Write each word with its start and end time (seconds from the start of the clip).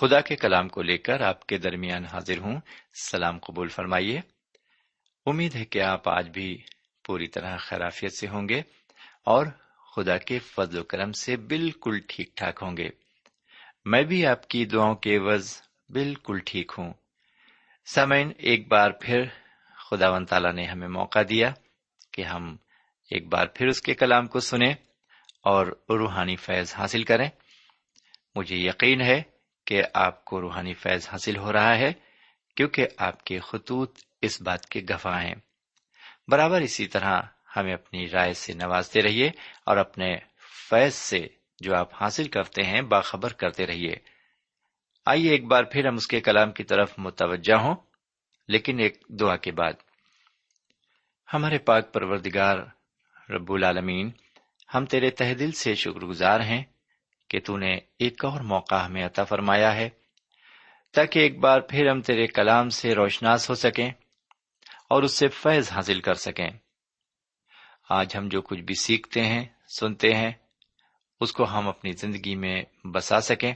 خدا 0.00 0.20
کے 0.20 0.36
کلام 0.36 0.68
کو 0.68 0.82
لے 0.82 0.98
کر 0.98 1.20
آپ 1.20 1.46
کے 1.46 1.58
درمیان 1.58 2.04
حاضر 2.04 2.38
ہوں۔ 2.38 2.60
سلام 3.02 3.38
قبول 3.38 3.68
فرمائیے۔ 3.68 4.20
امید 5.26 5.54
ہے 5.54 5.64
کہ 5.64 5.82
آپ 5.82 6.08
آج 6.08 6.28
بھی 6.28 6.62
پوری 7.04 7.26
طرح 7.26 7.56
خرافیت 7.56 8.12
سے 8.12 8.28
ہوں 8.28 8.48
گے 8.48 8.62
اور 9.24 9.46
خدا 9.96 10.18
کے 10.18 10.38
فضل 10.38 10.78
و 10.78 10.82
کرم 10.82 11.12
سے 11.12 11.36
بالکل 11.36 12.00
ٹھیک 12.08 12.36
ٹھاک 12.36 12.58
ہوں 12.62 12.76
گے۔ 12.76 12.88
میں 13.84 14.02
بھی 14.02 14.26
آپ 14.26 14.48
کی 14.48 14.64
دعاؤں 14.64 14.94
کے 14.94 15.16
عوض 15.16 15.62
بالکل 15.88 16.38
ٹھیک 16.46 16.72
ہوں۔ 16.78 16.92
سامعین، 17.86 18.32
ایک 18.38 18.68
بار 18.68 18.90
پھر 18.90 19.24
خدا 19.90 20.10
و 20.10 20.24
تعالیٰ 20.24 20.52
نے 20.52 20.64
ہمیں 20.64 20.88
موقع 20.88 21.18
دیا 21.28 21.52
کہ 22.12 22.22
ہم 22.22 22.56
ایک 23.10 23.26
بار 23.26 23.46
پھر 23.46 23.66
اس 23.66 23.82
کے 23.82 23.94
کلام 23.94 24.26
کو 24.26 24.40
سنیں 24.40 24.74
اور 25.42 25.66
روحانی 25.88 26.36
فیض 26.36 26.74
حاصل 26.74 27.04
کریں۔ 27.04 27.28
مجھے 28.34 28.56
یقین 28.56 29.00
ہے 29.00 29.22
کہ 29.70 29.82
آپ 29.94 30.24
کو 30.24 30.40
روحانی 30.40 30.74
فیض 30.74 31.08
حاصل 31.08 31.36
ہو 31.36 31.52
رہا 31.52 31.78
ہے، 31.78 31.92
کیونکہ 32.56 32.86
آپ 32.98 33.24
کے 33.24 33.38
خطوط 33.38 33.98
اس 34.22 34.42
بات 34.42 34.66
کے 34.66 34.80
گواہ 34.90 35.22
ہیں۔ 35.22 35.34
برابر 36.28 36.60
اسی 36.60 36.86
طرح 36.86 37.20
ہمیں 37.56 37.74
اپنی 37.74 38.08
رائے 38.08 38.32
سے 38.32 38.52
نوازتے 38.52 39.02
رہیے 39.02 39.30
اور 39.66 39.76
اپنے 39.76 40.16
فیض 40.70 40.94
سے 40.94 41.26
جو 41.60 41.76
آپ 41.76 42.02
حاصل 42.02 42.28
کرتے 42.28 42.62
ہیں 42.62 42.82
باخبر 42.82 43.32
کرتے 43.32 43.66
رہیے۔ 43.66 43.94
آئیے 45.06 45.30
ایک 45.30 45.44
بار 45.44 45.64
پھر 45.64 45.86
ہم 45.86 45.94
اس 45.94 46.06
کے 46.06 46.20
کلام 46.20 46.52
کی 46.52 46.64
طرف 46.64 46.94
متوجہ 46.98 47.54
ہوں، 47.54 47.74
لیکن 48.48 48.78
ایک 48.78 49.04
دعا 49.08 49.36
کے 49.36 49.52
بعد۔ 49.52 49.72
ہمارے 51.34 51.58
پاک 51.58 51.92
پروردگار 51.92 52.56
رب 53.30 53.52
العالمین، 53.52 54.10
ہم 54.74 54.84
تیرے 54.84 55.10
تہ 55.10 55.34
دل 55.34 55.52
سے 55.52 55.74
شکر 55.74 56.00
گزار 56.00 56.40
ہیں۔ 56.40 56.62
کہ 57.30 57.40
تو 57.40 57.56
نے 57.56 57.78
ایک 57.98 58.24
اور 58.24 58.40
موقع 58.40 58.74
ہمیں 58.74 59.06
عطا 59.06 59.24
فرمایا 59.24 59.74
ہے، 59.74 59.88
تاکہ 60.92 61.18
ایک 61.18 61.38
بار 61.38 61.60
پھر 61.60 61.90
ہم 61.90 62.00
تیرے 62.00 62.26
کلام 62.26 62.68
سے 62.68 62.94
روشناس 62.94 63.50
ہو 63.50 63.54
سکیں 63.54 63.90
اور 64.90 65.02
اس 65.02 65.12
سے 65.12 65.28
فیض 65.28 65.72
حاصل 65.72 66.00
کر 66.00 66.14
سکیں۔ 66.14 66.50
آج 67.88 68.16
ہم 68.16 68.28
جو 68.28 68.42
کچھ 68.42 68.60
بھی 68.60 68.74
سیکھتے 68.74 69.24
ہیں، 69.24 69.44
سنتے 69.78 70.14
ہیں، 70.14 70.32
اس 71.20 71.32
کو 71.32 71.44
ہم 71.44 71.68
اپنی 71.68 71.92
زندگی 71.92 72.34
میں 72.34 72.62
بسا 72.84 73.20
سکیں 73.20 73.52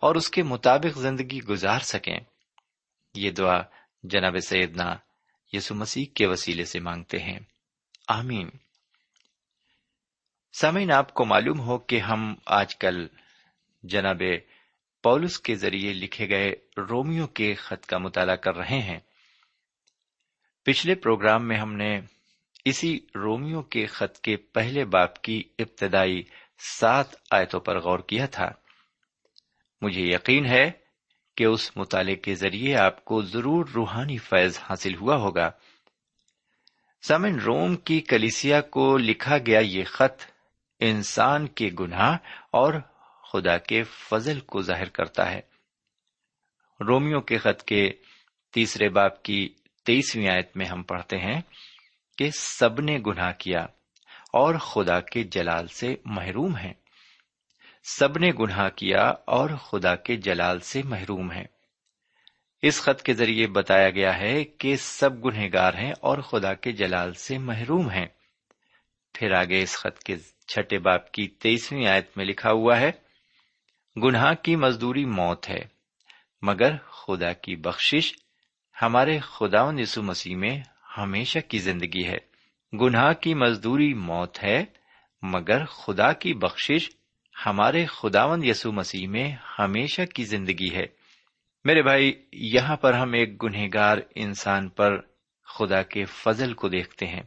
اور 0.00 0.14
اس 0.14 0.30
کے 0.30 0.42
مطابق 0.42 0.98
زندگی 0.98 1.42
گزار 1.42 1.80
سکیں۔ 1.80 2.18
یہ 3.14 3.30
دعا 3.30 3.62
جناب 4.02 4.36
سیدنا 4.38 4.96
یسو 5.52 5.74
مسیح 5.74 6.06
کے 6.14 6.26
وسیلے 6.26 6.64
سے 6.64 6.80
مانگتے 6.80 7.18
ہیں۔ 7.18 7.38
آمین۔ 8.08 8.50
سامعین، 10.60 10.92
آپ 10.92 11.14
کو 11.14 11.24
معلوم 11.24 11.60
ہو 11.60 11.78
کہ 11.78 12.00
ہم 12.00 12.34
آج 12.46 12.76
کل 12.76 13.06
جناب 13.82 14.22
پولس 15.02 15.38
کے 15.38 15.54
ذریعے 15.54 15.92
لکھے 15.92 16.28
گئے 16.28 16.52
رومیو 16.78 17.26
کے 17.26 17.54
خط 17.54 17.86
کا 17.86 17.98
مطالعہ 17.98 18.36
کر 18.36 18.56
رہے 18.56 18.78
ہیں۔ 18.78 18.98
پچھلے 20.64 20.94
پروگرام 20.94 21.48
میں 21.48 21.56
ہم 21.56 21.72
نے 21.72 22.00
اسی 22.64 23.00
رومیو 23.14 23.62
کے 23.62 23.86
خط 23.86 24.18
کے 24.18 24.36
پہلے 24.36 24.84
باپ 24.84 25.22
کی 25.22 25.42
ابتدائی 25.58 26.22
سات 26.78 27.06
آیتوں 27.30 27.60
پر 27.60 27.80
غور 27.80 27.98
کیا 27.98 28.26
تھا۔ 28.26 28.50
مجھے 29.82 30.02
یقین 30.02 30.46
ہے 30.46 30.70
کہ 31.36 31.44
اس 31.44 31.76
مطالعے 31.76 32.14
کے 32.14 32.34
ذریعے 32.34 32.76
آپ 32.76 33.04
کو 33.04 33.22
ضرور 33.22 33.66
روحانی 33.74 34.18
فیض 34.18 34.58
حاصل 34.58 34.94
ہوا 34.94 35.16
ہوگا۔ 35.16 35.50
سمن 37.02 37.40
روم 37.40 37.76
کی 37.76 38.00
کلیسیا 38.00 38.60
کو 38.60 38.98
لکھا 38.98 39.38
گیا 39.38 39.60
یہ 39.60 39.84
خط 39.84 40.35
انسان 40.80 41.46
کے 41.46 41.70
گناہ 41.80 42.18
اور 42.52 42.74
خدا 43.32 43.58
کے 43.58 43.82
فضل 43.82 44.40
کو 44.40 44.62
ظاہر 44.62 44.88
کرتا 44.88 45.30
ہے۔ 45.30 45.40
رومیو 46.80 47.20
کے 47.20 47.38
خط 47.38 47.62
کے 47.62 47.90
تیسرے 48.52 48.88
باپ 48.88 49.22
کی 49.22 49.54
تیسویں 49.84 50.28
آیت 50.28 50.56
میں 50.56 50.66
ہم 50.66 50.82
پڑھتے 50.82 51.18
ہیں 51.18 51.40
کہ 52.18 52.30
سب 52.30 52.80
نے 52.80 52.98
گناہ 53.06 53.32
کیا 53.38 53.60
اور 54.32 54.54
خدا 54.54 55.00
کے 55.00 55.22
جلال 55.22 55.66
سے 55.66 55.94
محروم 56.04 56.56
ہیں۔ 56.56 56.72
سب 57.84 58.18
نے 58.18 58.30
گناہ 58.40 58.68
کیا 58.68 59.12
اور 59.26 59.50
خدا 59.50 59.96
کے 59.96 60.16
جلال 60.16 60.60
سے 60.60 60.82
محروم 60.84 61.32
ہیں۔ 61.32 61.44
اس 62.62 62.82
خط 62.82 63.02
کے 63.02 63.12
ذریعے 63.12 63.46
بتایا 63.46 63.90
گیا 63.90 64.18
ہے 64.18 64.44
کہ 64.44 64.76
سب 64.76 65.24
گنہ 65.24 65.46
گار 65.52 65.74
ہیں 65.74 65.92
اور 66.00 66.18
خدا 66.18 66.54
کے 66.54 66.72
جلال 66.72 67.12
سے 67.12 67.38
محروم 67.38 67.90
ہیں۔ 67.90 68.06
پھر 69.18 69.32
آگے 69.32 69.62
اس 69.62 69.76
خط 69.76 69.98
کے 69.98 70.16
چھٹے 70.48 70.78
باپ 70.78 71.12
کی 71.12 71.28
تیسویں 71.28 71.86
آیت 71.86 72.16
میں 72.16 72.24
لکھا 72.24 72.50
ہوا 72.50 72.80
ہے، 72.80 72.90
گناہ 74.02 74.34
کی 74.34 74.56
مزدوری 74.56 75.04
موت 75.04 75.50
ہے، 75.50 75.64
مگر 76.42 76.76
خدا 76.76 77.32
کی 77.32 77.56
بخشش 77.56 78.14
ہمارے 78.82 79.18
خدا 79.18 79.70
یسو 79.78 80.02
مسیح 80.02 80.36
میں 80.36 80.60
ہمیشہ 80.98 81.38
کی 81.38 81.58
زندگی 81.58 82.06
ہے۔ 82.06 82.16
گناہ 82.80 83.12
کی 83.12 83.34
مزدوری 83.34 83.94
موت 83.94 84.42
ہے، 84.42 84.64
مگر 85.22 85.64
خدا 85.64 86.12
کی 86.12 86.34
بخشش 86.34 86.90
ہمارے 87.46 87.86
خداون 87.86 88.44
یسو 88.44 88.72
مسیح 88.72 89.08
میں 89.08 89.36
ہمیشہ 89.58 90.02
کی 90.14 90.24
زندگی 90.24 90.74
ہے۔ 90.74 90.86
میرے 91.64 91.82
بھائی، 91.82 92.12
یہاں 92.32 92.76
پر 92.76 92.92
ہم 92.92 93.12
ایک 93.12 93.42
گنہگار 93.42 93.98
انسان 94.14 94.68
پر 94.68 95.00
خدا 95.46 95.82
کے 95.82 96.04
فضل 96.04 96.54
کو 96.54 96.68
دیکھتے 96.68 97.06
ہیں۔ 97.06 97.22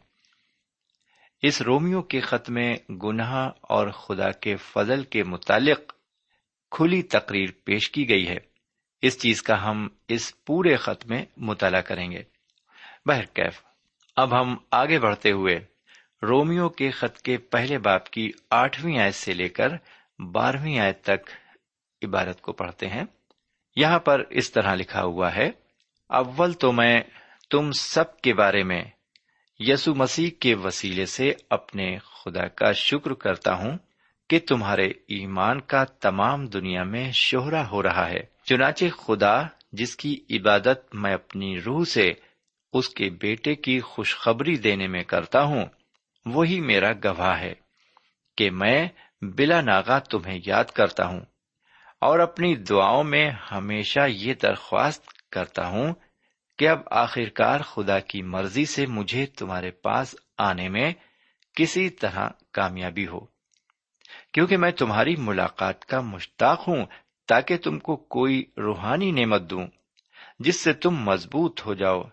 اس 1.42 1.62
رومیو 1.62 2.02
کے 2.02 2.20
خط 2.20 2.50
میں 2.50 2.78
گناہ 3.04 3.50
اور 3.62 3.88
خدا 3.88 4.32
کے 4.32 4.56
فضل 4.56 5.04
کے 5.04 5.24
متعلق 5.24 5.94
کھلی 6.72 7.02
تقریر 7.02 7.50
پیش 7.64 7.92
کی 7.92 8.10
گئی 8.10 8.28
ہے۔ 8.28 8.38
اس 9.02 9.22
چیز 9.22 9.42
کا 9.42 9.70
ہم 9.70 9.88
اس 10.08 10.46
پورے 10.46 10.76
خط 10.76 11.06
میں 11.06 11.26
مطالعہ 11.38 11.82
کریں 11.82 12.12
گے۔ 12.12 12.24
بہرکیف 13.06 13.62
اب 14.16 14.42
ہم 14.42 14.58
آگے 14.72 15.00
بڑھتے 15.00 15.32
ہوئے 15.32 15.60
رومیو 16.22 16.70
کے 16.70 16.92
خط 16.92 17.22
کے 17.22 17.38
پہلے 17.38 17.78
باپ 17.78 18.10
کی 18.10 18.32
آٹھویں 18.50 19.00
آیت 19.00 19.16
سے 19.16 19.34
لے 19.34 19.50
کر 19.50 19.70
بارہویں 20.20 20.80
آیت 20.80 21.02
تک 21.02 21.30
عبارت 22.06 22.42
کو 22.42 22.54
پڑھتے 22.54 22.88
ہیں۔ 22.88 23.04
یہاں 23.76 24.00
پر 24.00 24.24
اس 24.30 24.52
طرح 24.52 24.76
لکھا 24.76 25.04
ہوا 25.04 25.36
ہے، 25.36 25.52
اول 26.10 26.54
تو 26.54 26.72
میں 26.72 27.02
تم 27.50 27.72
سب 27.72 28.22
کے 28.22 28.34
بارے 28.34 28.64
میں 28.64 28.84
یسو 29.62 29.96
مسیح 29.96 30.30
کے 30.40 30.56
وسیلے 30.56 31.06
سے 31.06 31.34
اپنے 31.50 31.98
خدا 31.98 32.48
کا 32.48 32.72
شکر 32.72 33.14
کرتا 33.14 33.54
ہوں 33.54 33.78
کہ 34.30 34.40
تمہارے 34.40 34.88
ایمان 34.88 35.62
کا 35.62 35.84
تمام 35.84 36.46
دنیا 36.46 36.84
میں 36.84 37.12
شہرا 37.12 37.70
ہو 37.70 37.84
رہا 37.84 38.10
ہے۔ 38.10 38.20
چنانچہ 38.44 38.86
خدا 38.98 39.42
جس 39.72 39.96
کی 39.96 40.20
عبادت 40.30 40.96
میں 40.96 41.14
اپنی 41.14 41.62
روح 41.62 41.84
سے 41.86 42.12
اس 42.74 42.90
کے 42.90 43.10
بیٹے 43.10 43.56
کی 43.56 43.80
خوشخبری 43.80 44.58
دینے 44.58 44.88
میں 44.88 45.04
کرتا 45.04 45.44
ہوں، 45.44 45.66
وہی 46.26 46.60
میرا 46.60 46.94
گواہ 46.94 47.40
ہے 47.40 47.54
کہ 48.38 48.52
میں 48.52 48.88
بلا 49.22 49.62
ناگا 49.62 50.00
تمہیں 50.00 50.40
یاد 50.46 50.66
کرتا 50.66 51.08
ہوں 51.08 51.22
اور 52.02 52.20
اپنی 52.20 52.56
دعاؤں 52.56 53.04
میں 53.04 53.32
ہمیشہ 53.52 54.00
یہ 54.10 54.34
درخواست 54.42 55.30
کرتا 55.30 55.68
ہوں 55.68 55.94
کہ 56.60 56.70
اب 56.70 56.82
آخرکار 56.92 57.62
خدا 57.62 58.00
کی 58.00 58.22
مرضی 58.22 58.66
سے 58.66 58.86
مجھے 58.86 59.26
تمہارے 59.26 59.72
پاس 59.72 60.16
آنے 60.38 60.70
میں 60.70 60.94
کسی 61.56 61.90
طرح 61.90 62.30
کامیابی 62.52 63.08
ہو۔ 63.08 63.20
کیونکہ 64.34 64.58
میں 64.58 64.72
تمہاری 64.72 65.16
ملاقات 65.16 65.86
کا 65.86 66.02
مشتاق 66.02 66.68
ہوں، 66.68 66.86
تاکہ 67.28 67.58
تم 67.58 67.80
کو 67.80 67.96
کوئی 67.96 68.44
روحانی 68.58 69.12
نعمت 69.12 69.42
دوں، 69.42 69.68
جس 70.40 70.60
سے 70.60 70.74
تم 70.74 70.96
مضبوط 70.96 71.66
ہو 71.66 71.74
جاؤ۔ 71.74 72.04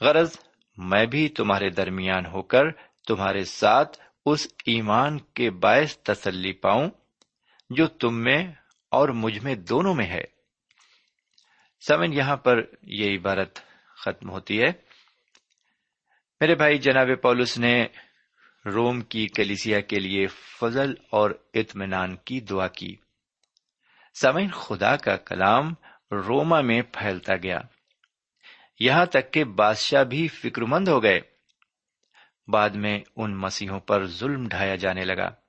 غرض، 0.00 0.36
میں 0.76 1.06
بھی 1.06 1.28
تمہارے 1.28 1.70
درمیان 1.70 2.26
ہو 2.26 2.42
کر 2.42 2.64
تمہارے 3.06 3.44
ساتھ 3.44 3.98
اس 4.26 4.46
ایمان 4.66 5.18
کے 5.18 5.50
باعث 5.50 5.96
تسلی 5.96 6.52
پاؤں 6.52 6.90
جو 7.70 7.86
تم 7.86 8.14
میں 8.14 8.52
اور 8.90 9.08
مجھ 9.08 9.38
میں 9.38 9.54
دونوں 9.54 9.94
میں 9.94 10.06
ہے۔ 10.06 10.35
سمن 11.88 12.12
یہاں 12.12 12.36
پر 12.36 12.60
یہ 12.82 13.18
عبارت 13.18 13.58
ختم 14.04 14.30
ہوتی 14.30 14.58
ہے۔ 14.58 14.72
میرے 16.40 16.54
بھائی، 16.54 16.78
جناب 16.78 17.08
پولس 17.22 17.58
نے 17.58 17.86
روم 18.66 19.00
کی 19.00 19.26
کلیسیا 19.26 19.80
کے 19.80 19.98
لیے 19.98 20.26
فضل 20.26 20.94
اور 21.10 21.30
اطمینان 21.54 22.16
کی 22.16 22.40
دعا 22.40 22.68
کی۔ 22.68 22.96
سمن 24.14 24.48
خدا 24.48 24.96
کا 24.96 25.16
کلام 25.16 25.74
روما 26.12 26.60
میں 26.60 26.82
پھیلتا 26.82 27.36
گیا۔ 27.36 27.58
یہاں 28.80 29.06
تک 29.06 29.32
کہ 29.32 29.44
بادشاہ 29.44 30.04
بھی 30.04 30.28
فکر 30.28 30.62
مند 30.62 30.88
ہو 30.88 31.02
گئے۔ 31.02 31.20
بعد 32.48 32.70
میں 32.70 33.00
ان 33.16 33.36
مسیحوں 33.36 33.80
پر 33.80 34.06
ظلم 34.06 34.48
ڈھایا 34.48 34.76
جانے 34.76 35.04
لگا۔ 35.04 35.45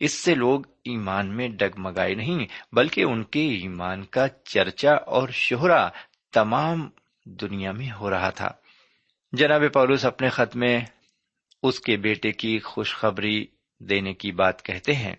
اس 0.00 0.14
سے 0.14 0.34
لوگ 0.34 0.60
ایمان 0.84 1.36
میں 1.36 1.48
ڈگمگائے 1.48 2.14
نہیں، 2.14 2.46
بلکہ 2.72 3.02
ان 3.02 3.24
کے 3.24 3.40
ایمان 3.40 4.04
کا 4.04 4.28
چرچا 4.28 4.92
اور 4.92 5.28
شہرا 5.28 5.88
تمام 6.32 6.90
دنیا 7.24 7.72
میں 7.72 7.90
ہو 7.90 8.10
رہا 8.10 8.30
تھا۔ 8.30 8.48
جناب 9.32 9.62
پولوس 9.72 10.04
اپنے 10.04 10.28
خط 10.28 10.56
میں 10.56 10.80
اس 11.62 11.80
کے 11.80 11.96
بیٹے 11.96 12.32
کی 12.32 12.58
خوشخبری 12.58 13.46
دینے 13.80 14.14
کی 14.14 14.32
بات 14.32 14.62
کہتے 14.62 14.94
ہیں۔ 14.94 15.16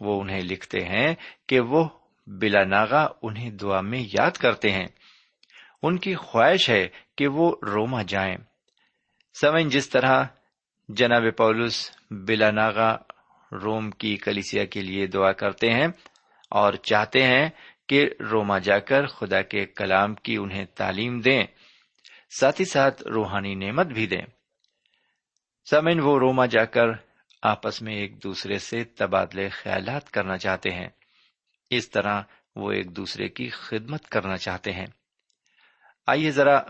وہ 0.00 0.20
انہیں 0.22 0.40
لکھتے 0.40 0.80
ہیں 0.80 1.14
کہ 1.48 1.60
وہ 1.60 1.88
بلا 2.26 2.64
ناغا 2.64 3.08
انہیں 3.22 3.50
دعا 3.50 3.80
میں 3.80 4.02
یاد 4.02 4.30
کرتے 4.30 4.70
ہیں۔ 4.70 4.86
ان 5.82 5.98
کی 5.98 6.14
خواہش 6.14 6.70
ہے 6.70 6.88
کہ 7.16 7.26
وہ 7.26 7.56
روما 7.62 8.02
جائیں۔ 8.02 8.36
سمن 9.40 9.68
جس 9.68 9.88
طرح 9.88 10.24
جناب 10.88 11.22
پولس 11.36 11.90
بلا 12.10 12.50
ناغا 12.50 12.96
روم 13.52 13.90
کی 13.90 14.16
کلیسیا 14.16 14.64
کے 14.64 14.80
لیے 14.80 15.06
دعا 15.06 15.32
کرتے 15.32 15.70
ہیں 15.70 15.88
اور 16.50 16.72
چاہتے 16.72 17.22
ہیں 17.22 17.50
کہ 17.88 18.08
روما 18.20 18.58
جا 18.58 18.78
کر 18.78 19.06
خدا 19.06 19.42
کے 19.42 19.66
کلام 19.66 20.14
کی 20.14 20.36
انہیں 20.36 20.64
تعلیم 20.64 21.20
دیں، 21.20 21.44
ساتھ 22.38 22.60
ہی 22.60 22.64
ساتھ 22.64 23.02
روحانی 23.02 23.54
نعمت 23.54 23.86
بھی 23.86 24.06
دیں۔ 24.06 24.26
سمن 25.70 26.00
وہ 26.00 26.18
روما 26.18 26.46
جا 26.46 26.64
کر 26.64 26.86
آپس 27.42 27.82
میں 27.82 27.94
ایک 27.94 28.22
دوسرے 28.22 28.58
سے 28.58 28.84
تبادلے 28.84 29.48
خیالات 29.48 30.10
کرنا 30.10 30.38
چاہتے 30.38 30.70
ہیں۔ 30.70 30.88
اس 31.70 31.90
طرح 31.90 32.22
وہ 32.56 32.72
ایک 32.72 32.96
دوسرے 32.96 33.28
کی 33.28 33.48
خدمت 33.48 34.08
کرنا 34.08 34.36
چاہتے 34.36 34.72
ہیں۔ 34.72 34.86
آئیے 36.06 36.30
ذرا 36.30 36.60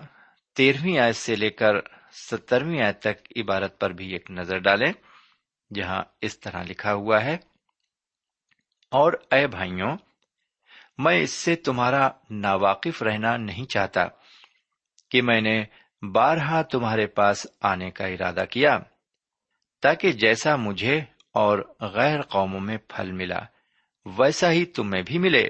تیرہویں 0.56 0.98
آیت 0.98 1.16
سے 1.16 1.36
لے 1.36 1.50
کر 1.50 1.74
سترویں 2.12 2.82
آیت 2.82 3.00
تک 3.00 3.32
عبارت 3.36 3.80
پر 3.80 3.90
بھی 3.90 4.12
ایک 4.12 4.30
نظر 4.30 4.58
ڈالیں۔ 4.58 4.92
جہاں 5.74 6.02
اس 6.20 6.40
طرح 6.40 6.62
لکھا 6.62 6.94
ہوا 6.94 7.24
ہے، 7.24 7.36
اور 8.92 9.12
اے 9.30 9.46
بھائیوں، 9.46 9.96
میں 10.98 11.20
اس 11.20 11.30
سے 11.30 11.56
تمہارا 11.56 12.08
ناواقف 12.30 13.02
رہنا 13.02 13.36
نہیں 13.36 13.64
چاہتا 13.64 14.06
کہ 15.10 15.22
میں 15.22 15.40
نے 15.40 15.64
بارہا 16.02 16.62
تمہارے 16.62 17.06
پاس 17.06 17.46
آنے 17.60 17.90
کا 17.90 18.06
ارادہ 18.06 18.44
کیا، 18.50 18.78
تاکہ 19.82 20.12
جیسا 20.12 20.56
مجھے 20.56 21.00
اور 21.34 21.58
غیر 21.80 22.22
قوموں 22.22 22.60
میں 22.60 22.78
پھل 22.88 23.12
ملا، 23.12 23.40
ویسا 24.06 24.50
ہی 24.50 24.64
تمہیں 24.64 25.02
بھی 25.02 25.18
ملے، 25.18 25.48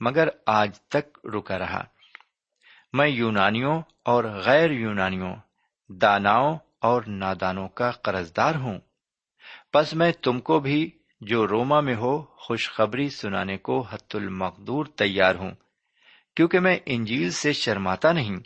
مگر 0.00 0.28
آج 0.46 0.80
تک 0.88 1.26
رکا 1.36 1.58
رہا۔ 1.58 1.82
میں 2.92 3.08
یونانیوں 3.08 3.80
اور 4.04 4.24
غیر 4.24 4.70
یونانیوں، 4.70 5.34
داناؤں 5.90 6.58
اور 6.80 7.02
نادانوں 7.06 7.68
کا 7.68 7.90
قرض 7.90 8.36
دار 8.36 8.54
ہوں۔ 8.54 8.78
بس 9.74 9.94
میں 9.94 10.12
تم 10.12 10.40
کو 10.40 10.60
بھی 10.60 10.90
جو 11.20 11.48
روما 11.48 11.80
میں 11.80 11.94
ہو 11.94 12.22
خوشخبری 12.22 13.08
سنانے 13.08 13.56
کو 13.56 13.80
حت 13.80 14.16
المقدور 14.16 14.84
تیار 14.84 15.34
ہوں، 15.34 15.50
کیونکہ 16.36 16.60
میں 16.60 16.78
انجیل 16.86 17.30
سے 17.30 17.52
شرماتا 17.52 18.12
نہیں، 18.12 18.36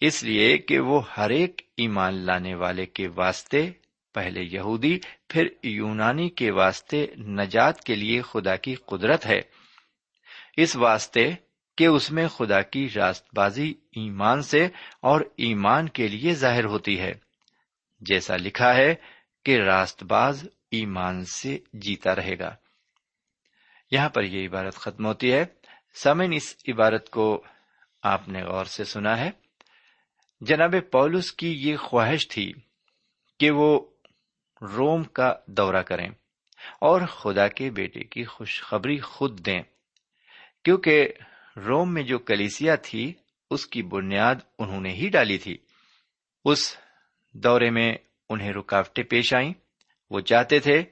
اس 0.00 0.24
لیے 0.24 0.58
کہ 0.58 0.78
وہ 0.78 1.02
ہر 1.16 1.30
ایک 1.30 1.62
ایمان 1.76 2.14
لانے 2.14 2.54
والے 2.54 2.86
کے 2.86 3.08
واسطے، 3.08 3.70
پہلے 4.14 4.42
یہودی، 4.42 4.98
پھر 5.28 5.46
یونانی 5.62 6.28
کے 6.28 6.50
واسطے 6.50 7.06
نجات 7.18 7.84
کے 7.84 7.94
لیے 7.94 8.22
خدا 8.22 8.56
کی 8.56 8.74
قدرت 8.74 9.26
ہے۔ 9.26 9.40
اس 10.56 10.76
واسطے 10.76 11.30
کہ 11.76 11.86
اس 11.86 12.10
میں 12.10 12.28
خدا 12.28 12.60
کی 12.60 12.88
راست 12.96 13.26
بازی 13.34 13.70
ایمان 13.70 14.42
سے 14.42 14.68
اور 15.00 15.20
ایمان 15.36 15.88
کے 15.88 16.08
لیے 16.08 16.34
ظاہر 16.34 16.64
ہوتی 16.64 17.00
ہے۔ 17.00 17.12
جیسا 18.00 18.36
لکھا 18.36 18.74
ہے 18.74 18.94
کہ 19.44 19.60
راست 19.60 20.02
باز 20.02 20.48
ایمان 20.70 21.24
سے 21.24 21.58
جیتا 21.72 22.14
رہے 22.14 22.38
گا۔ 22.38 22.56
یہاں 23.90 24.08
پر 24.08 24.22
یہ 24.22 24.48
عبارت 24.48 24.74
ختم 24.74 25.06
ہوتی 25.06 25.32
ہے۔ 25.32 25.44
سمن 26.02 26.32
اس 26.32 26.56
عبارت 26.68 27.10
کو 27.10 27.44
آپ 28.02 28.28
نے 28.28 28.42
غور 28.42 28.64
سے 28.64 28.84
سنا 28.84 29.18
ہے۔ 29.18 29.30
جناب 30.40 30.74
پولس 30.92 31.32
کی 31.32 31.68
یہ 31.68 31.76
خواہش 31.76 32.28
تھی 32.28 32.52
کہ 33.38 33.50
وہ 33.50 33.80
روم 34.62 35.02
کا 35.02 35.34
دورہ 35.46 35.82
کریں 35.82 36.08
اور 36.80 37.00
خدا 37.00 37.48
کے 37.48 37.70
بیٹے 37.70 38.04
کی 38.04 38.24
خوشخبری 38.24 38.98
خود 38.98 39.46
دیں، 39.46 39.62
کیونکہ 40.64 41.08
روم 41.56 41.94
میں 41.94 42.02
جو 42.02 42.18
کلیسیا 42.18 42.74
تھی، 42.74 43.14
اس 43.50 43.66
کی 43.66 43.82
بنیاد 43.82 44.34
انہوں 44.58 44.80
نے 44.80 44.88
ہی 44.88 45.08
ڈالی 45.08 45.38
تھی۔ 45.38 45.58
اس 46.44 46.76
دورے 47.32 47.70
میں 47.70 47.96
انہیں 48.28 48.52
رکاوٹیں 48.52 49.04
پیش 49.04 49.34
آئیں۔ 49.34 49.52
وہ 50.10 50.20
چاہتے 50.20 50.58
تھے 50.58 50.82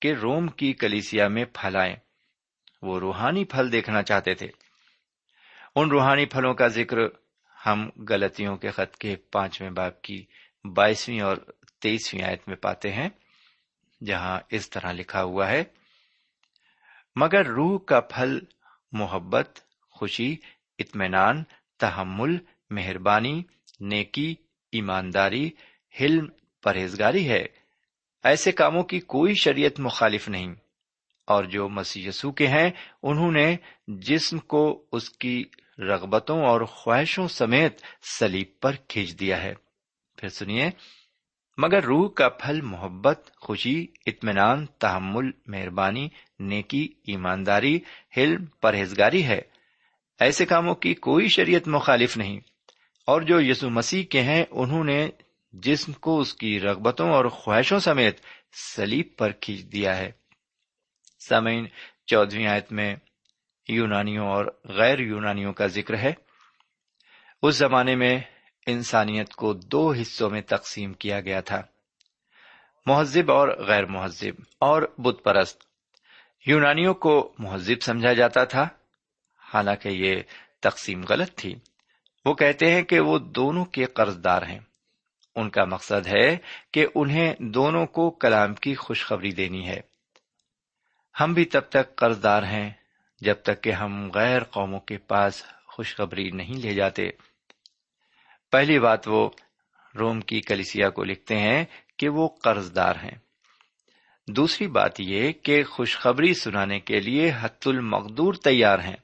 کہ 0.00 0.12
روم 0.12 0.48
کی 0.48 0.72
کلیسیا 0.72 1.28
میں 1.28 1.44
پھل 1.44 1.76
آئیں 1.76 1.96
وہ 2.82 3.00
روحانی 3.00 3.44
پھل 3.44 3.72
دیکھنا 3.72 4.02
چاہتے 4.02 4.34
تھے۔ 4.34 4.48
ان 5.76 5.90
روحانی 5.90 6.26
پھلوں 6.26 6.54
کا 6.54 6.68
ذکر 6.68 6.96
ہم 7.66 7.90
گلتیوں 8.10 8.56
کے 8.56 8.70
خط 8.70 8.96
کے 8.96 9.16
پانچویں 9.16 9.70
باپ 9.70 10.02
کی 10.02 10.26
بائیسویں 10.64 11.20
اور 11.20 11.36
تیئیسویں 11.80 12.22
آیت 12.22 12.48
میں 12.48 12.56
پاتے 12.56 12.92
ہیں، 12.92 13.08
جہاں 14.04 14.40
اس 14.50 14.70
طرح 14.70 14.92
لکھا 14.92 15.22
ہوا 15.22 15.48
ہے، 15.48 15.64
مگر 17.16 17.46
روح 17.46 17.78
کا 17.78 18.00
پھل 18.00 18.38
محبت، 18.92 19.58
خوشی، 19.90 20.36
اطمینان، 20.78 21.44
تحمل، 21.78 22.36
مہربانی، 22.70 23.42
نیکی، 23.80 24.34
ایمانداری، 24.72 25.50
حلم 26.00 26.26
پرہیزگاری 26.62 27.28
ہے۔ 27.28 27.46
ایسے 28.24 28.52
کاموں 28.52 28.82
کی 28.82 29.00
کوئی 29.00 29.34
شریعت 29.34 29.80
مخالف 29.80 30.28
نہیں۔ 30.28 30.54
اور 31.26 31.44
جو 31.44 31.68
مسیح 31.68 32.08
یسو 32.08 32.32
کے 32.32 32.46
ہیں، 32.46 32.70
انہوں 33.02 33.32
نے 33.32 33.56
جسم 33.88 34.38
کو 34.38 34.84
اس 34.92 35.10
کی 35.10 35.44
رغبتوں 35.78 36.44
اور 36.44 36.60
خواہشوں 36.60 37.28
سمیت 37.28 37.80
سلیب 38.18 38.48
پر 38.60 38.72
کھینچ 38.88 39.20
دیا 39.20 39.42
ہے۔ 39.42 39.54
پھر 40.16 40.28
سنیے، 40.28 40.70
مگر 41.56 41.84
روح 41.84 42.10
کا 42.10 42.28
پھل 42.28 42.60
محبت، 42.60 43.30
خوشی، 43.36 43.86
اطمینان، 44.06 44.66
تحمل، 44.66 45.30
مہربانی، 45.46 46.08
نیکی، 46.40 46.88
ایمانداری، 47.06 47.80
حلم، 48.16 48.44
پرہیزگاری 48.44 49.24
ہے۔ 49.24 49.40
ایسے 50.20 50.46
کاموں 50.46 50.74
کی 50.74 50.94
کوئی 50.94 51.28
شریعت 51.28 51.68
مخالف 51.68 52.16
نہیں۔ 52.16 52.40
اور 53.06 53.22
جو 53.22 53.40
یسو 53.40 53.70
مسیح 53.70 54.04
کے 54.04 54.22
ہیں، 54.22 54.44
انہوں 54.50 54.84
نے 54.84 55.10
جسم 55.52 55.92
کو 55.92 56.20
اس 56.20 56.34
کی 56.34 56.60
رغبتوں 56.60 57.10
اور 57.10 57.24
خواہشوں 57.24 57.78
سمیت 57.78 58.20
سلیب 58.74 59.08
پر 59.18 59.32
کھینچ 59.32 59.72
دیا 59.72 59.96
ہے۔ 59.96 60.12
سامعین 61.28 61.66
چودہویں 62.06 62.46
آیت 62.46 62.72
میں 62.72 62.96
یونانیوں 63.68 64.26
اور 64.26 64.46
غیر 64.64 64.98
یونانیوں 64.98 65.52
کا 65.52 65.66
ذکر 65.66 65.98
ہے۔ 65.98 66.12
اس 67.42 67.56
زمانے 67.56 67.96
میں 67.96 68.20
انسانیت 68.66 69.34
کو 69.34 69.52
دو 69.52 69.92
حصوں 69.92 70.30
میں 70.30 70.40
تقسیم 70.40 70.92
کیا 70.92 71.20
گیا 71.20 71.40
تھا۔ 71.40 71.62
مہذب 72.86 73.30
اور 73.30 73.48
غیر 73.48 73.86
مہذب 73.86 74.42
اور 74.60 74.82
بت 74.98 75.24
پرست۔ 75.24 75.62
یونانیوں 76.46 76.94
کو 76.94 77.34
مہذب 77.38 77.82
سمجھا 77.82 78.12
جاتا 78.12 78.44
تھا۔ 78.44 78.68
حالانکہ 79.54 79.88
یہ 79.88 80.16
تقسیم 80.60 81.04
غلط 81.08 81.34
تھی۔ 81.34 81.54
وہ 82.24 82.34
کہتے 82.34 82.74
ہیں 82.74 82.82
کہ 82.82 83.00
وہ 83.00 83.18
دونوں 83.18 83.64
کے 83.64 83.84
قرض 83.84 84.24
دار 84.24 84.42
ہیں۔ 84.42 84.58
ان 85.36 85.50
کا 85.50 85.64
مقصد 85.64 86.06
ہے 86.06 86.36
کہ 86.72 86.86
انہیں 86.94 87.34
دونوں 87.38 87.86
کو 87.86 88.10
کلام 88.10 88.54
کی 88.54 88.74
خوشخبری 88.74 89.30
دینی 89.30 89.68
ہے۔ 89.68 89.80
ہم 91.20 91.32
بھی 91.32 91.44
تب 91.44 91.60
تک 91.60 91.96
قرض 91.96 92.22
دار 92.22 92.42
ہیں 92.42 92.70
جب 93.20 93.34
تک 93.42 93.62
کہ 93.62 93.72
ہم 93.72 94.10
غیر 94.14 94.44
قوموں 94.44 94.80
کے 94.80 94.98
پاس 94.98 95.44
خوشخبری 95.64 96.30
نہیں 96.30 96.54
لے 96.54 96.74
جاتے۔ 96.74 97.10
پہلی 98.52 98.78
بات 98.78 99.08
وہ 99.08 99.30
روم 99.98 100.20
کی 100.20 100.40
کلیسیا 100.40 100.90
کو 100.90 101.04
لکھتے 101.04 101.38
ہیں 101.38 101.64
کہ 101.96 102.08
وہ 102.08 102.28
قرض 102.28 102.74
دار 102.74 102.96
ہیں۔ 102.96 103.18
دوسری 104.28 104.66
بات 104.66 105.00
یہ 105.00 105.32
کہ 105.32 105.64
خوشخبری 105.64 106.34
سنانے 106.34 106.80
کے 106.80 107.00
لیے 107.00 107.32
حت 107.40 107.66
المقدور 107.66 108.34
تیار 108.34 108.78
ہیں۔ 108.78 108.96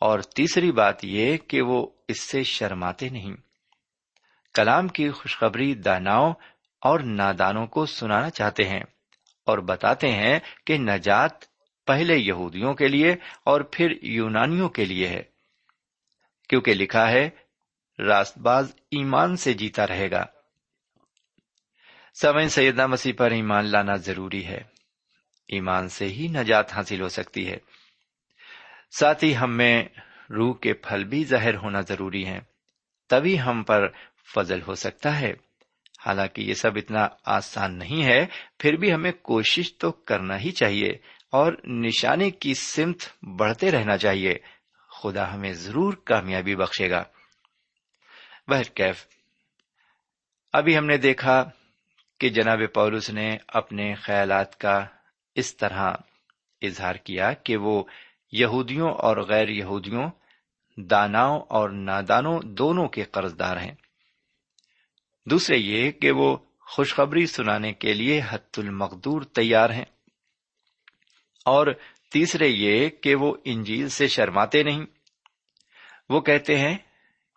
اور 0.00 0.18
تیسری 0.18 0.72
بات 0.72 1.04
یہ 1.04 1.36
کہ 1.36 1.62
وہ 1.62 1.86
اس 2.08 2.20
سے 2.20 2.42
شرماتے 2.42 3.08
نہیں۔ 3.08 3.36
کلام 4.54 4.88
کی 4.88 5.10
خوشخبری 5.10 5.74
داناؤں 5.74 6.34
اور 6.80 7.00
نادانوں 7.00 7.66
کو 7.66 7.86
سنانا 7.86 8.30
چاہتے 8.30 8.68
ہیں 8.68 8.82
اور 9.46 9.58
بتاتے 9.58 10.12
ہیں 10.12 10.38
کہ 10.66 10.78
نجات 10.78 11.30
پہلے 11.86 12.16
یہودیوں 12.16 12.74
کے 12.74 12.88
لیے 12.88 13.12
اور 13.44 13.60
پھر 13.60 13.92
یونانیوں 14.02 14.68
کے 14.68 14.84
لیے 14.84 15.08
ہے۔ 15.08 15.22
کیونکہ 16.48 16.74
لکھا 16.74 17.10
ہے 17.10 17.30
راست 17.98 18.38
باز 18.38 18.74
ایمان 18.90 19.36
سے 19.36 19.52
جیتا 19.52 19.86
رہے 19.86 20.10
گا۔ 20.10 20.24
سمے 22.14 22.48
سیدنا 22.48 22.86
مسیح 22.86 23.12
پر 23.16 23.30
ایمان 23.30 23.64
لانا 23.64 23.96
ضروری 23.96 24.46
ہے۔ 24.46 24.60
ایمان 25.48 25.88
سے 25.88 26.08
ہی 26.08 26.28
نجات 26.28 26.72
حاصل 26.72 27.00
ہو 27.00 27.08
سکتی 27.08 27.50
ہے۔ 27.50 27.56
ساتھ 28.98 29.24
ہی 29.24 29.36
ہم 29.36 29.56
میں 29.56 29.84
روح 30.30 30.54
کے 30.54 30.74
پھل 30.74 31.04
بھی 31.04 31.24
ظاہر 31.24 31.54
ہونا 31.54 31.80
ضروری 31.80 32.26
ہے 32.26 32.40
تبھی 33.08 33.40
ہم 33.40 33.62
پر 33.62 33.88
فضل 34.32 34.62
ہو 34.62 34.74
سکتا 34.74 35.20
ہے۔ 35.20 35.32
حالانکہ 36.06 36.40
یہ 36.40 36.54
سب 36.54 36.70
اتنا 36.76 37.08
آسان 37.24 37.78
نہیں 37.78 38.04
ہے، 38.04 38.26
پھر 38.58 38.72
بھی 38.72 38.94
ہمیں 38.94 39.12
کوشش 39.12 39.76
تو 39.78 39.92
کرنا 39.92 40.38
ہی 40.38 40.50
چاہیے 40.50 40.90
اور 41.32 41.52
نشانے 41.64 42.30
کی 42.30 42.54
سمت 42.54 43.24
بڑھتے 43.24 43.70
رہنا 43.70 43.98
چاہیے۔ 43.98 44.34
خدا 45.02 45.34
ہمیں 45.34 45.52
ضرور 45.52 45.92
کامیابی 45.92 46.56
بخشے 46.56 46.90
گا۔ 46.90 47.04
کیف۔ 48.74 49.06
ابھی 50.52 50.78
ہم 50.78 50.86
نے 50.86 50.96
دیکھا 50.96 51.44
کہ 52.20 52.28
جناب 52.28 52.58
پولس 52.74 53.10
نے 53.10 53.36
اپنے 53.48 53.94
خیالات 53.94 54.60
کا 54.60 54.86
اس 55.34 55.56
طرح 55.56 55.92
اظہار 56.62 56.94
کیا 56.94 57.32
کہ 57.32 57.56
وہ 57.56 57.84
یہودیوں 58.32 58.90
اور 58.90 59.16
غیر 59.16 59.48
یہودیوں، 59.48 60.10
داناؤں 60.76 61.40
اور 61.48 61.70
نادانوں 61.70 62.40
دونوں 62.44 62.88
کے 62.88 63.04
قرض 63.04 63.38
دار 63.38 63.56
ہیں۔ 63.56 63.74
دوسرے 65.26 65.56
یہ 65.56 65.90
کہ 65.90 66.10
وہ 66.10 66.36
خوشخبری 66.60 67.26
سنانے 67.26 67.72
کے 67.72 67.94
لیے 67.94 68.20
حت 68.28 68.58
المقدور 68.58 69.22
تیار 69.22 69.70
ہیں۔ 69.70 69.84
اور 71.44 71.66
تیسرے 72.12 72.48
یہ 72.48 72.88
کہ 72.88 73.14
وہ 73.14 73.36
انجیل 73.44 73.88
سے 73.88 74.08
شرماتے 74.08 74.62
نہیں۔ 74.62 74.84
وہ 76.08 76.20
کہتے 76.20 76.58
ہیں 76.58 76.78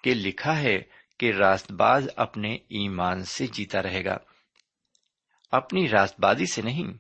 کہ 0.03 0.13
لکھا 0.13 0.59
ہے 0.59 0.81
کہ 1.19 1.31
راست 1.31 1.71
باز 1.71 2.09
اپنے 2.15 2.55
ایمان 2.55 3.23
سے 3.23 3.47
جیتا 3.47 3.83
رہے 3.83 4.05
گا۔ 4.05 4.17
اپنی 5.51 5.89
راست 5.89 6.19
بازی 6.19 6.45
سے 6.45 6.61
نہیں، 6.61 6.93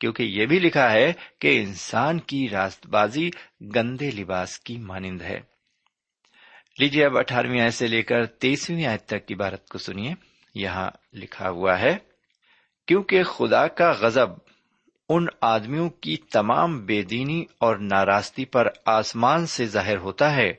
کیونکہ 0.00 0.22
یہ 0.22 0.46
بھی 0.46 0.58
لکھا 0.58 0.92
ہے 0.92 1.12
کہ 1.38 1.62
انسان 1.62 2.20
کی 2.20 2.48
راست 2.48 2.86
بازی 2.86 3.30
گندے 3.76 4.10
لباس 4.10 4.58
کی 4.60 4.78
مانند 4.78 5.22
ہے۔ 5.22 5.51
لیجیے 6.78 7.04
اب 7.04 7.18
اٹھارہویں 7.18 7.60
آیت 7.60 7.74
سے 7.74 7.86
لے 7.86 8.02
کر 8.02 8.26
تیسویں 8.26 8.86
آیت 8.86 9.06
تک 9.06 9.26
کی 9.26 9.34
بارت 9.34 9.68
کو 9.68 9.78
سنیے۔ 9.78 10.14
یہاں 10.54 10.90
لکھا 11.12 11.50
ہوا 11.50 11.78
ہے، 11.80 11.96
کیونکہ 12.86 13.22
خدا 13.22 13.66
کا 13.66 13.92
غزب 13.92 14.28
ان 15.08 15.26
آدمیوں 15.40 15.90
کی 15.90 16.16
تمام 16.16 16.86
بے 16.86 17.02
دینی 17.02 17.44
اور 17.58 17.76
ناراستی 17.76 18.44
پر 18.44 18.66
آسمان 18.86 19.46
سے 19.46 19.66
ظاہر 19.66 19.96
ہوتا 19.96 20.36
ہے، 20.36 20.52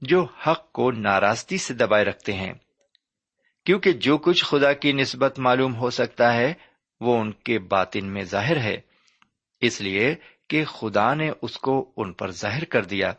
جو 0.00 0.24
حق 0.24 0.72
کو 0.72 0.90
ناراستی 0.90 1.56
سے 1.56 1.74
دبائے 1.74 2.04
رکھتے 2.04 2.32
ہیں۔ 2.32 2.52
کیونکہ 3.66 3.92
جو 3.92 4.18
کچھ 4.18 4.44
خدا 4.44 4.72
کی 4.72 4.92
نسبت 4.92 5.38
معلوم 5.38 5.76
ہو 5.76 5.90
سکتا 5.90 6.34
ہے، 6.34 6.54
وہ 7.00 7.20
ان 7.20 7.32
کے 7.32 7.58
باطن 7.58 8.06
میں 8.06 8.22
ظاہر 8.22 8.56
ہے۔ 8.56 8.76
اس 9.60 9.80
لیے 9.80 10.14
کہ 10.48 10.64
خدا 10.64 11.14
نے 11.14 11.30
اس 11.42 11.58
کو 11.58 11.92
ان 11.96 12.12
پر 12.12 12.30
ظاہر 12.30 12.64
کر 12.64 12.84
دیا۔ 12.84 13.12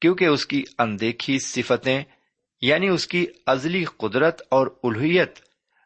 کیونکہ 0.00 0.24
اس 0.24 0.46
کی 0.46 0.64
اندیکھی 0.78 1.38
صفتیں 1.38 2.04
یعنی 2.62 2.88
اس 2.88 3.06
کی 3.06 3.26
ازلی 3.46 3.84
قدرت 3.84 4.42
اور 4.50 4.66
الوحیت، 4.82 5.38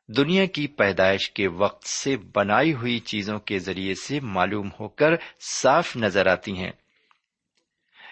دنیا 0.09 0.47
کی 0.47 0.67
پیدائش 0.67 1.31
کے 1.31 1.49
وقت 1.49 1.89
سے 1.89 2.17
بنائی 2.17 2.73
ہوئی 2.73 2.99
چیزوں 2.99 3.39
کے 3.39 3.59
ذریعے 3.59 3.95
سے 3.95 4.21
معلوم 4.21 4.69
ہو 4.81 4.89
کر 4.89 5.11
صاف 5.41 5.97
نظر 5.97 6.27
آتی 6.27 6.53
ہیں۔ 6.53 6.73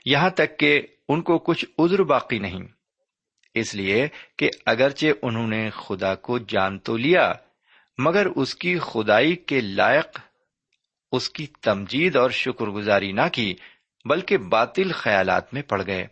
یہاں 0.04 0.30
تک 0.30 0.58
کہ 0.58 0.82
ان 1.08 1.22
کو 1.22 1.38
کچھ 1.38 1.64
عذر 1.78 2.02
باقی 2.02 2.38
نہیں۔ 2.38 2.60
اس 3.54 3.74
لیے 3.74 4.08
کہ 4.36 4.50
اگرچہ 4.66 5.06
انہوں 5.22 5.46
نے 5.46 5.70
خدا 5.70 6.14
کو 6.14 6.38
جان 6.38 6.78
تو 6.78 6.96
لیا، 6.96 7.32
مگر 7.98 8.26
اس 8.26 8.54
کی 8.54 8.78
خدائی 8.78 9.36
کے 9.36 9.60
لائق، 9.60 10.18
اس 11.12 11.30
کی 11.30 11.46
تمجید 11.46 12.16
اور 12.16 12.30
شکر 12.30 12.66
گزاری 12.66 13.12
نہ 13.12 13.28
کی۔ 13.32 13.54
بلکہ 14.04 14.36
باطل 14.36 14.92
خیالات 14.92 15.54
میں 15.54 15.62
پڑ 15.62 15.86
گئے 15.86 16.06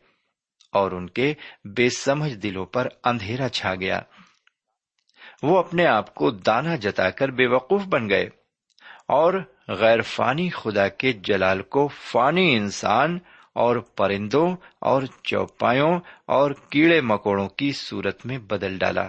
اور 0.73 0.91
ان 0.91 1.11
کے 1.11 1.35
بے 1.65 1.91
سمجھ 1.91 2.35
دلوں 2.35 2.67
پر 2.67 2.89
اندھیرا 3.05 3.49
چھا 3.49 3.75
گیا۔ 3.75 4.01
وہ 5.43 5.59
اپنے 5.59 5.87
آپ 5.87 6.15
کو 6.15 6.31
دانا 6.31 6.77
جتا 6.77 7.11
کر 7.11 7.29
بے 7.29 7.47
وقوف 7.47 7.83
بن 7.85 8.09
گئے 8.11 8.29
اور 9.09 9.35
غیر 9.69 10.01
فانی 10.01 10.51
خدا 10.51 10.89
کے 10.89 11.13
جلال 11.13 11.63
کو 11.63 11.89
فانی 11.89 12.57
انسان 12.57 13.19
اور 13.55 13.77
پرندوں 13.77 14.57
اور 14.79 15.03
چوپایوں 15.23 16.01
اور 16.27 16.51
کیڑے 16.51 17.01
مکوڑوں 17.01 17.49
کی 17.49 17.73
صورت 17.73 18.27
میں 18.27 18.39
بدل 18.39 18.79
ڈالا۔ 18.79 19.09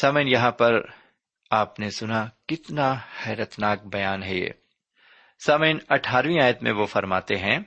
سمن 0.00 0.28
یہاں 0.28 0.50
پر 0.50 0.80
آپ 1.50 1.80
نے 1.80 1.90
سنا 1.90 2.26
کتنا 2.48 2.94
حیرتناک 3.26 3.84
بیان 3.84 4.22
ہے 4.22 4.34
یہ۔ 4.34 4.48
سمن 5.46 5.76
اٹھارہویں 5.88 6.42
آیت 6.42 6.62
میں 6.62 6.72
وہ 6.72 6.86
فرماتے 6.86 7.36
ہیں 7.36 7.58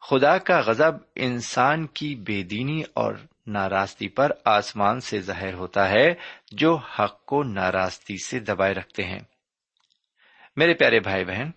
خدا 0.00 0.38
کا 0.38 0.60
غضب 0.60 0.94
انسان 1.14 1.86
کی 1.86 2.14
بے 2.14 2.42
دینی 2.42 2.82
اور 2.94 3.14
ناراستی 3.46 4.08
پر 4.08 4.32
آسمان 4.44 5.00
سے 5.00 5.20
ظاہر 5.20 5.54
ہوتا 5.54 5.88
ہے، 5.88 6.14
جو 6.52 6.76
حق 6.76 7.24
کو 7.24 7.42
ناراستی 7.42 8.16
سے 8.24 8.38
دبائے 8.38 8.74
رکھتے 8.74 9.04
ہیں۔ 9.04 9.18
میرے 10.56 10.74
پیارے 10.74 11.00
بھائی 11.00 11.24
بہن، 11.24 11.50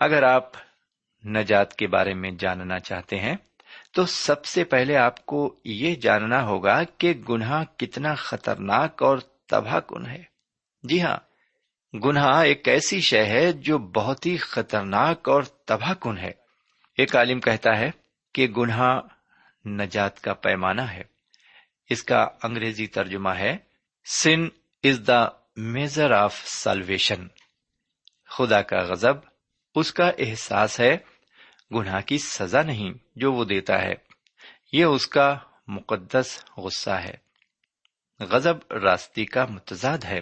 اگر 0.00 0.22
آپ 0.22 0.50
نجات 1.26 1.76
کے 1.76 1.86
بارے 1.86 2.14
میں 2.14 2.30
جاننا 2.30 2.78
چاہتے 2.78 3.18
ہیں، 3.18 3.36
تو 3.92 4.06
سب 4.06 4.44
سے 4.44 4.64
پہلے 4.64 4.96
آپ 4.96 5.26
کو 5.26 5.54
یہ 5.64 5.94
جاننا 5.94 6.42
ہوگا 6.42 6.82
کہ 6.98 7.12
گناہ 7.28 7.64
کتنا 7.76 8.14
خطرناک 8.14 9.02
اور 9.02 9.18
تباہ 9.46 9.80
کن 9.80 10.06
ہے۔ 10.06 10.22
جی 10.82 11.02
ہاں 11.02 11.16
گناہ 11.96 12.42
ایک 12.42 12.68
ایسی 12.68 13.00
شے 13.00 13.24
ہے 13.24 13.52
جو 13.52 13.78
بہت 13.78 14.26
ہی 14.26 14.36
خطرناک 14.36 15.28
اور 15.28 15.42
تباہ 15.42 15.94
کن 15.94 16.18
ہے۔ 16.18 16.39
ایک 17.00 17.16
عالم 17.16 17.40
کہتا 17.40 17.78
ہے 17.78 17.90
کہ 18.32 18.48
گناہ 18.48 19.00
نجات 19.68 20.20
کا 20.20 20.34
پیمانہ 20.34 20.80
ہے۔ 20.80 21.02
اس 21.90 22.02
کا 22.02 22.26
انگریزی 22.42 22.86
ترجمہ 22.86 23.30
ہے 23.30 23.56
sin 24.04 24.48
is 24.82 25.00
the 25.06 25.28
measure 25.56 26.10
of 26.10 26.42
salvation 26.46 27.26
خدا 28.24 28.62
کا 28.62 28.78
غضب 28.78 29.14
اس 29.74 29.92
کا 29.92 30.10
احساس 30.18 30.80
ہے، 30.80 30.96
گناہ 31.74 32.00
کی 32.00 32.18
سزا 32.18 32.62
نہیں 32.62 32.92
جو 33.16 33.32
وہ 33.32 33.44
دیتا 33.44 33.82
ہے۔ 33.82 33.94
یہ 34.72 34.84
اس 34.84 35.06
کا 35.06 35.38
مقدس 35.68 36.44
غصہ 36.56 36.90
ہے۔ 36.90 37.14
غضب 38.20 38.72
راستی 38.72 39.24
کا 39.24 39.46
متضاد 39.46 39.98
ہے۔ 40.04 40.20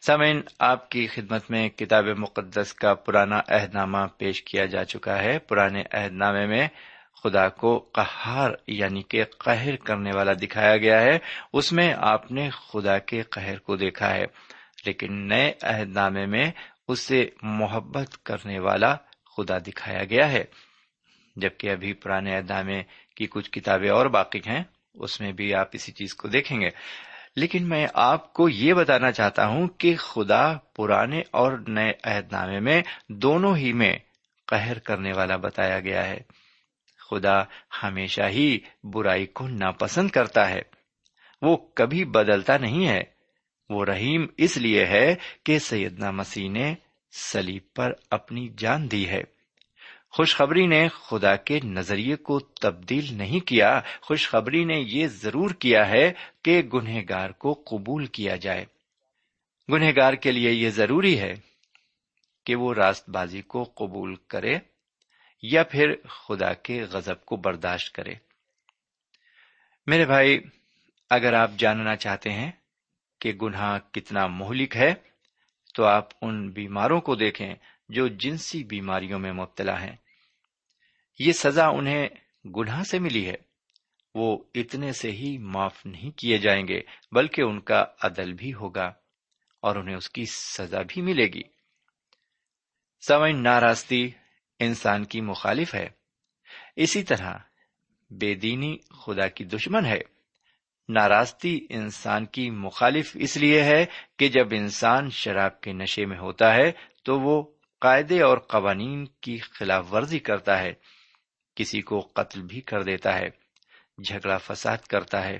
سامعین، 0.00 0.42
آپ 0.58 0.90
کی 0.90 1.06
خدمت 1.06 1.50
میں 1.50 1.68
کتاب 1.68 2.04
مقدس 2.04 2.74
کا 2.74 2.94
پرانا 2.94 3.40
عہد 3.48 3.74
نامہ 3.74 3.98
پیش 4.18 4.42
کیا 4.42 4.64
جا 4.64 4.84
چکا 4.84 5.22
ہے۔ 5.22 5.38
پرانے 5.38 5.82
عہد 5.92 6.12
نامے 6.12 6.46
میں 6.46 6.68
خدا 7.22 7.48
کو 7.48 7.78
قہار 7.78 8.50
یعنی 8.66 9.02
کہ 9.02 9.24
قہر 9.24 9.76
کرنے 9.76 10.10
والا 10.14 10.32
دکھایا 10.32 10.76
گیا 10.76 11.00
ہے۔ 11.00 11.18
اس 11.52 11.72
میں 11.72 11.94
آپ 11.96 12.32
نے 12.32 12.50
خدا 12.50 12.98
کے 12.98 13.22
قہر 13.22 13.58
کو 13.58 13.76
دیکھا 13.76 14.14
ہے۔ 14.14 14.24
لیکن 14.86 15.28
نئے 15.28 15.52
عہد 15.62 15.88
نامے 15.88 16.26
میں 16.26 16.50
اسے 16.88 17.28
محبت 17.42 18.24
کرنے 18.24 18.58
والا 18.58 18.96
خدا 19.36 19.58
دکھایا 19.58 20.04
گیا 20.04 20.32
ہے۔ 20.32 20.44
جبکہ 21.36 21.70
ابھی 21.70 21.92
پرانے 21.92 22.36
عہد 22.36 22.50
نامے 22.50 22.82
کی 23.16 23.26
کچھ 23.26 23.50
کتابیں 23.50 23.90
اور 23.90 24.06
باقی 24.06 24.38
ہیں، 24.46 24.64
اس 24.94 25.20
میں 25.20 25.32
بھی 25.32 25.54
آپ 25.54 25.68
اسی 25.72 25.92
چیز 25.92 26.14
کو 26.14 26.28
دیکھیں 26.28 26.60
گے۔ 26.60 26.68
لیکن 27.36 27.68
میں 27.68 27.86
آپ 27.94 28.32
کو 28.32 28.48
یہ 28.48 28.74
بتانا 28.74 29.12
چاہتا 29.12 29.46
ہوں 29.46 29.68
کہ 29.68 29.96
خدا 29.96 30.54
پرانے 30.76 31.22
اور 31.30 31.52
نئے 31.68 31.92
عہد 32.04 32.32
نامے 32.32 32.60
میں 32.60 32.82
دونوں 33.08 33.56
ہی 33.56 33.72
میں 33.72 33.98
قہر 34.46 34.78
کرنے 34.78 35.12
والا 35.12 35.36
بتایا 35.36 35.80
گیا 35.80 36.08
ہے۔ 36.08 36.20
خدا 37.10 37.42
ہمیشہ 37.82 38.22
ہی 38.22 38.58
برائی 38.84 39.26
کو 39.26 39.48
ناپسند 39.48 40.10
کرتا 40.10 40.50
ہے۔ 40.50 40.62
وہ 41.42 41.56
کبھی 41.56 42.04
بدلتا 42.04 42.58
نہیں 42.58 42.88
ہے۔ 42.88 43.02
وہ 43.70 43.84
رحیم 43.84 44.26
اس 44.36 44.56
لیے 44.56 44.86
ہے 44.86 45.14
کہ 45.44 45.58
سیدنا 45.58 46.10
مسیح 46.10 46.50
نے 46.50 46.74
سلیب 47.12 47.62
پر 47.74 47.92
اپنی 48.10 48.48
جان 48.58 48.90
دی 48.90 49.08
ہے۔ 49.08 49.35
خوشخبری 50.16 50.66
نے 50.66 50.88
خدا 50.88 51.36
کے 51.36 51.60
نظریے 51.64 52.16
کو 52.16 52.40
تبدیل 52.40 53.14
نہیں 53.14 53.40
کیا، 53.40 53.80
خوشخبری 54.00 54.64
نے 54.64 54.78
یہ 54.78 55.06
ضرور 55.06 55.50
کیا 55.50 55.88
ہے 55.88 56.12
کہ 56.42 56.62
گنہ 56.74 57.00
گار 57.08 57.30
کو 57.30 57.62
قبول 57.66 58.06
کیا 58.06 58.36
جائے۔ 58.36 58.64
گنہ 59.72 59.84
گار 59.96 60.12
کے 60.12 60.32
لیے 60.32 60.50
یہ 60.50 60.70
ضروری 60.70 61.18
ہے 61.18 61.34
کہ 62.46 62.54
وہ 62.54 62.74
راست 62.74 63.10
بازی 63.10 63.42
کو 63.42 63.62
قبول 63.62 64.16
کرے 64.28 64.58
یا 65.42 65.64
پھر 65.64 65.94
خدا 66.08 66.52
کے 66.52 66.82
غضب 66.82 67.24
کو 67.24 67.36
برداشت 67.36 67.94
کرے۔ 67.94 68.14
میرے 69.86 70.06
بھائی، 70.06 70.40
اگر 71.10 71.32
آپ 71.32 71.50
جاننا 71.58 71.96
چاہتے 71.96 72.32
ہیں 72.32 72.52
کہ 73.20 73.32
گناہ 73.32 73.78
کتنا 73.92 74.26
مہلک 74.26 74.76
ہے، 74.76 74.94
تو 75.74 75.84
آپ 75.84 76.08
ان 76.22 76.50
بیماروں 76.50 77.00
کو 77.00 77.14
دیکھیں 77.14 77.54
جو 77.88 78.08
جنسی 78.08 78.64
بیماریوں 78.64 79.18
میں 79.18 79.32
مبتلا 79.32 79.80
ہیں۔ 79.80 79.96
یہ 81.18 81.32
سزا 81.32 81.66
انہیں 81.66 82.08
گناہ 82.56 82.82
سے 82.82 82.98
ملی 82.98 83.28
ہے۔ 83.28 83.34
وہ 84.14 84.44
اتنے 84.54 84.92
سے 84.92 85.10
ہی 85.10 85.38
معاف 85.38 85.86
نہیں 85.86 86.10
کیے 86.10 86.38
جائیں 86.38 86.68
گے، 86.68 86.80
بلکہ 87.12 87.42
ان 87.42 87.60
کا 87.60 87.84
عدل 88.02 88.32
بھی 88.32 88.54
ہوگا 88.54 88.92
اور 89.60 89.76
انہیں 89.76 89.96
اس 89.96 90.10
کی 90.10 90.24
سزا 90.24 90.82
بھی 90.88 91.02
ملے 91.02 91.26
گی۔ 91.26 91.42
سوئن 93.08 93.42
ناراستی 93.42 94.10
انسان 94.58 95.04
کی 95.04 95.20
مخالف 95.20 95.74
ہے۔ 95.74 95.88
اسی 96.76 97.02
طرح 97.02 97.38
بے 98.10 98.34
دینی 98.34 98.78
خدا 99.06 99.28
کی 99.28 99.44
دشمن 99.44 99.86
ہے۔ 99.86 100.00
ناراستی 100.88 101.66
انسان 101.70 102.26
کی 102.26 102.50
مخالف 102.50 103.10
اس 103.14 103.36
لیے 103.36 103.62
ہے 103.62 103.86
کہ 104.18 104.28
جب 104.28 104.46
انسان 104.52 105.10
شراب 105.10 105.60
کے 105.60 105.72
نشے 105.72 106.06
میں 106.06 106.18
ہوتا 106.18 106.54
ہے 106.54 106.72
تو 107.02 107.20
وہ 107.20 107.42
قاعدے 107.80 108.22
اور 108.22 108.38
قوانین 108.38 109.06
کی 109.20 109.38
خلاف 109.38 109.92
ورزی 109.92 110.18
کرتا 110.18 110.58
ہے۔ 110.58 110.72
کسی 111.56 111.82
کو 111.82 112.00
قتل 112.00 112.42
بھی 112.42 112.60
کر 112.60 112.82
دیتا 112.82 113.18
ہے، 113.18 113.28
جھگڑا 114.08 114.38
فساد 114.38 114.78
کرتا 114.78 115.24
ہے 115.24 115.36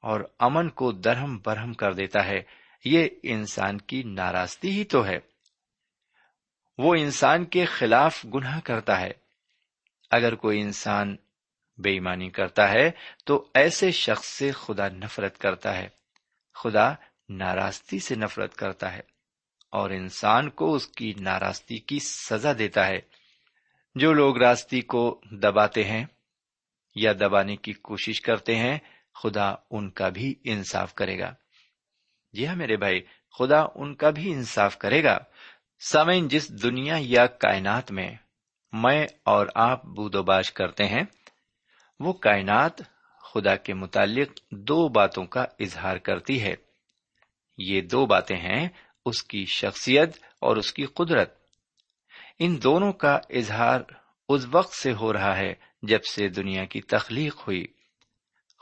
اور 0.00 0.20
امن 0.38 0.68
کو 0.68 0.92
درہم 0.92 1.38
برہم 1.44 1.72
کر 1.72 1.92
دیتا 1.92 2.26
ہے۔ 2.26 2.42
یہ 2.84 3.08
انسان 3.22 3.78
کی 3.78 4.02
ناراستی 4.02 4.70
ہی 4.70 4.84
تو 4.84 5.06
ہے۔ 5.06 5.18
وہ 6.78 6.94
انسان 6.94 7.44
کے 7.44 7.64
خلاف 7.64 8.26
گناہ 8.34 8.60
کرتا 8.60 9.00
ہے۔ 9.00 9.10
اگر 10.10 10.34
کوئی 10.34 10.60
انسان 10.60 11.16
بے 11.78 11.90
ایمانی 11.90 12.30
کرتا 12.30 12.70
ہے 12.70 12.90
تو 13.24 13.48
ایسے 13.54 13.90
شخص 13.90 14.26
سے 14.26 14.52
خدا 14.52 14.88
نفرت 14.88 15.38
کرتا 15.38 15.76
ہے۔ 15.76 15.88
خدا 16.54 16.92
ناراستی 17.28 17.98
سے 17.98 18.14
نفرت 18.14 18.54
کرتا 18.54 18.92
ہے 18.92 19.00
اور 19.70 19.90
انسان 19.90 20.50
کو 20.50 20.74
اس 20.74 20.86
کی 20.86 21.14
ناراستی 21.20 21.78
کی 21.78 21.98
سزا 21.98 22.52
دیتا 22.58 22.86
ہے۔ 22.86 23.19
جو 23.94 24.12
لوگ 24.12 24.38
راستی 24.38 24.80
کو 24.80 25.20
دباتے 25.30 25.84
ہیں 25.84 26.04
یا 26.94 27.12
دبانے 27.12 27.56
کی 27.56 27.72
کوشش 27.72 28.20
کرتے 28.20 28.56
ہیں، 28.56 28.78
خدا 29.22 29.54
ان 29.70 29.90
کا 29.90 30.08
بھی 30.08 30.34
انصاف 30.44 30.94
کرے 30.94 31.18
گا۔ 31.18 31.34
جی 32.32 32.46
ہاں 32.46 32.56
میرے 32.56 32.76
بھائی، 32.76 33.00
خدا 33.38 33.66
ان 33.74 33.94
کا 33.94 34.10
بھی 34.10 34.32
انصاف 34.32 34.78
کرے 34.78 35.04
گا۔ 35.04 35.18
سمین 35.92 36.28
جس 36.28 36.62
دنیا 36.62 36.96
یا 37.00 37.26
کائنات 37.26 37.92
میں 37.92 38.14
میں 38.72 39.06
اور 39.24 39.46
آپ 39.54 39.84
بود 39.84 40.14
و 40.14 40.22
باش 40.22 40.52
کرتے 40.52 40.86
ہیں، 40.86 41.02
وہ 42.00 42.12
کائنات 42.12 42.78
خدا 43.34 43.56
کے 43.56 43.74
متعلق 43.74 44.40
دو 44.50 44.88
باتوں 44.88 45.24
کا 45.24 45.44
اظہار 45.60 45.96
کرتی 45.96 46.42
ہے۔ 46.42 46.54
یہ 47.58 47.80
دو 47.80 48.06
باتیں 48.06 48.36
ہیں، 48.36 48.68
اس 49.06 49.22
کی 49.22 49.44
شخصیت 49.46 50.16
اور 50.40 50.56
اس 50.56 50.72
کی 50.72 50.84
قدرت۔ 50.84 51.39
ان 52.42 52.62
دونوں 52.62 52.92
کا 52.92 53.18
اظہار 53.30 53.80
اس 54.28 54.46
وقت 54.50 54.74
سے 54.74 54.92
ہو 54.92 55.12
رہا 55.12 55.36
ہے 55.36 55.54
جب 55.82 56.04
سے 56.04 56.28
دنیا 56.28 56.64
کی 56.64 56.80
تخلیق 56.80 57.36
ہوئی۔ 57.36 57.66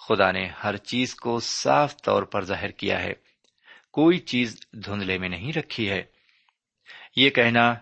خدا 0.08 0.30
نے 0.30 0.46
ہر 0.46 0.76
چیز 0.76 1.14
کو 1.14 1.40
صاف 1.40 2.02
طور 2.02 2.22
پر 2.22 2.44
ظاہر 2.44 2.70
کیا 2.70 3.02
ہے۔ 3.02 3.12
کوئی 3.92 4.18
چیز 4.18 4.60
دھندلے 4.84 5.18
میں 5.18 5.28
نہیں 5.28 5.52
رکھی 5.58 5.90
ہے۔ 5.90 6.02
یہ 7.16 7.30
کہنا 7.30 7.74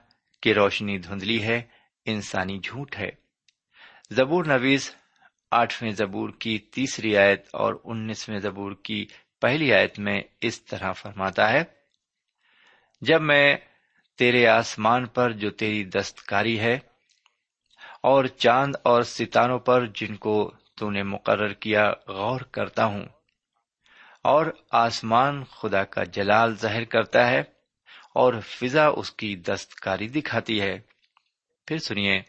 کہ 0.43 0.53
روشنی 0.53 0.99
دھندلی 0.99 1.43
ہے، 1.43 1.63
انسانی 2.05 2.59
جھوٹ 2.59 2.99
ہے۔ 2.99 3.11
زبور 4.11 4.45
نویز 4.45 4.95
آٹھویں 5.51 5.91
زبور 5.91 6.31
کی 6.39 6.59
تیسری 6.59 7.17
آیت 7.17 7.49
اور 7.53 7.75
انیسویں 7.85 8.39
زبور 8.39 8.73
کی 8.83 9.07
پہلی 9.41 9.75
آیت 9.75 9.99
میں 9.99 10.21
اس 10.41 10.63
طرح 10.63 10.93
فرماتا 10.93 11.53
ہے، 11.53 11.65
جب 13.01 13.23
میں 13.23 13.57
تیرے 14.19 14.47
آسمان 14.47 15.07
پر 15.07 15.33
جو 15.33 15.51
تیری 15.51 15.85
دستکاری 15.85 16.59
ہے، 16.61 16.79
اور 18.03 18.25
چاند 18.25 18.77
اور 18.83 19.03
ستاروں 19.03 19.59
پر 19.59 19.87
جن 19.87 20.17
کو 20.17 20.51
تو 20.75 20.91
نے 20.91 21.03
مقرر 21.03 21.53
کیا 21.53 21.91
غور 22.09 22.41
کرتا 22.41 22.85
ہوں۔ 22.85 23.05
اور 24.25 24.47
آسمان 24.77 25.43
خدا 25.45 25.85
کا 25.85 26.05
جلال 26.05 26.55
ظاہر 26.57 26.85
کرتا 26.85 27.27
ہے، 27.27 27.43
اور 28.15 28.35
فضا 28.41 28.87
اس 28.87 29.11
کی 29.11 29.35
دستکاری 29.37 30.09
دکھاتی 30.09 30.61
ہے۔ 30.61 30.79
پھر 31.69 31.79
سنیے، 31.79 32.21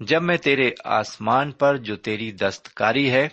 جب 0.00 0.22
میں 0.22 0.36
تیرے 0.36 0.70
آسمان 0.84 1.52
پر 1.52 1.76
جو 1.76 1.96
تیری 1.96 2.30
دستکاری 2.32 3.10
ہے، 3.10 3.28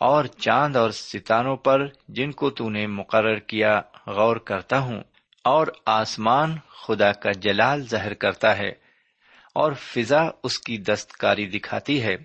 اور 0.00 0.24
چاند 0.24 0.76
اور 0.76 0.90
ستاروں 0.90 1.56
پر 1.56 1.86
جن 2.08 2.32
کو 2.32 2.50
تو 2.50 2.68
نے 2.70 2.86
مقرر 2.86 3.38
کیا 3.38 3.80
غور 4.06 4.36
کرتا 4.36 4.78
ہوں 4.78 5.02
اور 5.44 5.66
آسمان 5.86 6.56
خدا 6.68 7.12
کا 7.12 7.32
جلال 7.32 7.86
ظاہر 7.86 8.14
کرتا 8.14 8.56
ہے 8.58 8.70
اور 9.54 9.72
فضا 9.72 10.22
اس 10.42 10.58
کی 10.58 10.76
دستکاری 10.78 11.46
دکھاتی 11.46 12.02
ہے۔ 12.02 12.16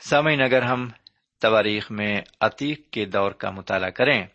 سمعین 0.00 0.42
اگر 0.42 0.62
ہم 0.62 0.88
تواریخ 1.42 1.90
میں 1.90 2.20
عتیق 2.40 2.90
کے 2.90 3.04
دور 3.04 3.32
کا 3.32 3.50
مطالعہ 3.50 3.90
کریں، 3.90 4.26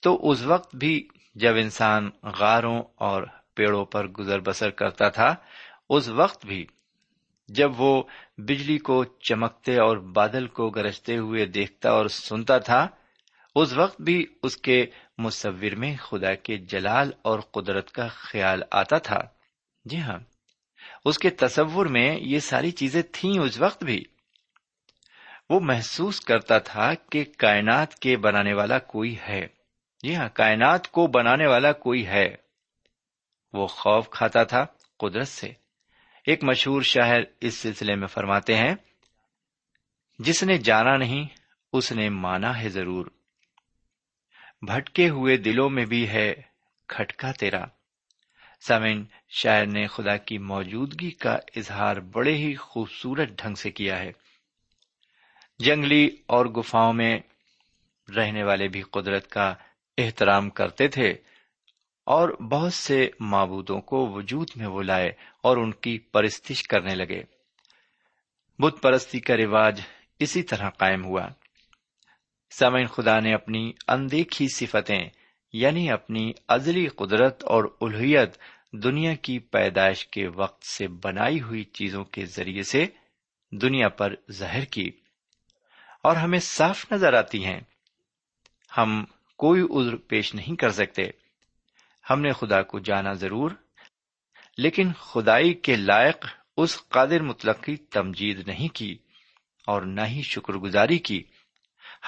تو 0.00 0.30
اس 0.30 0.42
وقت 0.42 0.76
بھی 0.76 1.08
جب 1.34 1.56
انسان 1.56 2.10
غاروں 2.22 2.82
اور 2.96 3.22
پیڑوں 3.54 3.84
پر 3.84 4.06
گزر 4.08 4.40
بسر 4.40 4.70
کرتا 4.70 5.08
تھا، 5.08 5.34
اس 5.90 6.08
وقت 6.08 6.46
بھی 6.46 6.66
جب 7.48 7.80
وہ 7.80 8.02
بجلی 8.38 8.78
کو 8.78 9.04
چمکتے 9.04 9.76
اور 9.76 9.96
بادل 9.96 10.46
کو 10.46 10.70
گرجتے 10.70 11.16
ہوئے 11.16 11.46
دیکھتا 11.46 11.90
اور 11.90 12.06
سنتا 12.06 12.58
تھا، 12.58 12.86
اس 13.54 13.72
وقت 13.72 14.00
بھی 14.00 14.26
اس 14.42 14.56
کے 14.56 14.86
مصور 15.18 15.74
میں 15.76 15.96
خدا 15.96 16.34
کے 16.34 16.56
جلال 16.56 17.10
اور 17.22 17.40
قدرت 17.40 17.90
کا 17.90 18.08
خیال 18.08 18.62
آتا 18.70 18.98
تھا۔ 18.98 19.18
جی 19.84 20.00
ہاں 20.00 20.18
اس 21.04 21.18
کے 21.18 21.30
تصور 21.30 21.86
میں 21.86 22.16
یہ 22.20 22.38
ساری 22.38 22.70
چیزیں 22.70 23.02
تھیں 23.12 23.38
اس 23.38 23.58
وقت 23.58 23.84
بھی۔ 23.84 24.04
وہ 25.50 25.60
محسوس 25.60 26.20
کرتا 26.20 26.58
تھا 26.58 26.94
کہ 26.94 27.24
کائنات 27.38 27.94
کے 27.94 28.16
بنانے 28.16 28.54
والا 28.54 28.78
کوئی 28.78 29.16
ہے۔ 29.28 29.46
جی 30.02 30.16
ہاں 30.16 30.28
کائنات 30.34 30.88
کو 30.88 31.06
بنانے 31.06 31.46
والا 31.46 31.72
کوئی 31.72 32.06
ہے۔ 32.06 32.36
وہ 33.52 33.66
خوف 33.66 34.10
کھاتا 34.10 34.44
تھا 34.44 34.66
قدرت 34.98 35.28
سے۔ 35.28 35.52
ایک 36.24 36.44
مشہور 36.44 36.82
شاعر 36.82 37.20
اس 37.40 37.54
سلسلے 37.54 37.94
میں 37.94 38.06
فرماتے 38.06 38.56
ہیں، 38.56 38.74
جس 40.18 40.42
نے 40.42 40.58
جانا 40.58 40.96
نہیں، 40.96 41.26
اس 41.72 41.92
نے 41.92 42.08
مانا 42.08 42.60
ہے 42.60 42.68
ضرور۔ 42.68 43.06
بھٹکے 44.62 45.08
ہوئے 45.08 45.36
دلوں 45.36 45.70
میں 45.70 45.84
بھی 45.84 46.08
ہے 46.08 46.34
کھٹکا 46.88 47.32
تیرا۔ 47.32 47.64
سمن 48.60 49.04
شاعر 49.28 49.66
نے 49.66 49.86
خدا 49.86 50.16
کی 50.16 50.38
موجودگی 50.38 51.10
کا 51.10 51.38
اظہار 51.56 51.96
بڑے 51.96 52.34
ہی 52.34 52.54
خوبصورت 52.54 53.28
ڈھنگ 53.28 53.54
سے 53.54 53.70
کیا 53.70 53.98
ہے۔ 53.98 54.12
جنگلی 55.58 56.08
اور 56.26 56.46
گفاؤں 56.46 56.92
میں 56.92 57.18
رہنے 58.16 58.44
والے 58.44 58.68
بھی 58.68 58.82
قدرت 58.82 59.28
کا 59.28 59.54
احترام 59.98 60.50
کرتے 60.50 60.88
تھے 60.88 61.10
اور 62.04 62.28
بہت 62.28 62.72
سے 62.72 63.10
معبودوں 63.20 63.80
کو 63.80 64.06
وجود 64.06 64.50
میں 64.56 64.66
وہ 64.66 64.82
لائے 64.82 65.10
اور 65.42 65.56
ان 65.56 65.72
کی 65.72 65.98
پرستش 65.98 66.62
کرنے 66.62 66.94
لگے۔ 66.94 67.22
بت 68.58 68.82
پرستی 68.82 69.20
کا 69.20 69.36
رواج 69.36 69.80
اسی 70.18 70.42
طرح 70.42 70.70
قائم 70.70 71.04
ہوا۔ 71.04 71.28
سمعین 72.50 72.86
خدا 72.86 73.20
نے 73.20 73.34
اپنی 73.34 73.72
اندیکھی 73.88 74.48
صفتیں 74.48 75.08
یعنی 75.52 75.90
اپنی 75.90 76.32
ازلی 76.48 76.86
قدرت 76.86 77.44
اور 77.44 77.64
الہیت 77.80 78.36
دنیا 78.72 79.14
کی 79.14 79.38
پیدائش 79.38 80.06
کے 80.06 80.28
وقت 80.28 80.66
سے 80.66 80.88
بنائی 80.88 81.40
ہوئی 81.40 81.64
چیزوں 81.64 82.04
کے 82.04 82.24
ذریعے 82.24 82.62
سے 82.62 82.86
دنیا 83.52 83.88
پر 83.88 84.14
ظاہر 84.32 84.64
کی 84.64 84.90
اور 86.02 86.16
ہمیں 86.16 86.38
صاف 86.38 86.92
نظر 86.92 87.12
آتی 87.12 87.44
ہیں۔ 87.44 87.60
ہم 88.78 89.04
کوئی 89.36 89.62
عذر 89.62 89.96
پیش 89.96 90.34
نہیں 90.34 90.56
کر 90.56 90.70
سکتے۔ 90.70 91.02
ہم 92.10 92.20
نے 92.20 92.32
خدا 92.32 92.62
کو 92.62 92.78
جانا 92.78 93.12
ضرور، 93.12 93.50
لیکن 94.58 94.92
خدائی 94.92 95.54
کے 95.54 95.76
لائق 95.76 96.26
اس 96.56 96.88
قادر 96.88 97.22
مطلق 97.22 97.62
کی 97.64 97.76
تمجید 97.76 98.48
نہیں 98.48 98.74
کی 98.74 98.98
اور 99.66 99.82
نہ 99.82 100.00
ہی 100.06 100.22
شکر 100.22 100.52
گزاری 100.52 100.98
کی۔ 100.98 101.22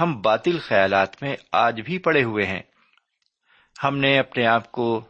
ہم 0.01 0.23
باطل 0.23 0.59
خیالات 0.59 1.23
میں 1.23 1.37
آج 1.53 1.81
بھی 1.81 1.99
پڑے 1.99 2.23
ہوئے 2.23 2.47
ہیں۔ 2.47 2.63
ہم 3.85 3.99
نے 3.99 4.19
اپنے 4.19 4.47
آپ 4.47 4.73
کو 4.73 5.05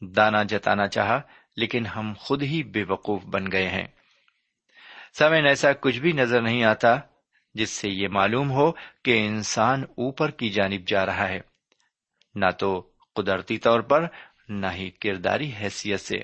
دانا 0.00 0.42
جتانا 0.42 0.88
چاہا، 0.88 1.20
لیکن 1.56 1.86
ہم 1.86 2.12
خود 2.18 2.42
ہی 2.42 2.62
بے 2.62 2.84
وقوف 2.88 3.24
بن 3.24 3.52
گئے 3.52 3.68
ہیں۔ 3.68 3.86
سمین 5.18 5.46
ایسا 5.46 5.72
کچھ 5.72 6.00
بھی 6.00 6.12
نظر 6.12 6.42
نہیں 6.42 6.64
آتا 6.64 6.96
جس 7.54 7.70
سے 7.70 7.88
یہ 7.90 8.08
معلوم 8.08 8.50
ہو 8.50 8.72
کہ 9.04 9.26
انسان 9.26 9.82
اوپر 9.82 10.30
کی 10.30 10.50
جانب 10.50 10.88
جا 10.88 11.06
رہا 11.06 11.28
ہے۔ 11.28 11.40
نہ 12.34 12.50
تو 12.58 12.90
قدرتی 13.14 13.58
طور 13.58 13.80
پر، 13.80 14.06
نہ 14.48 14.66
ہی 14.72 14.90
کرداری 14.90 15.52
حیثیت 15.60 16.00
سے، 16.00 16.16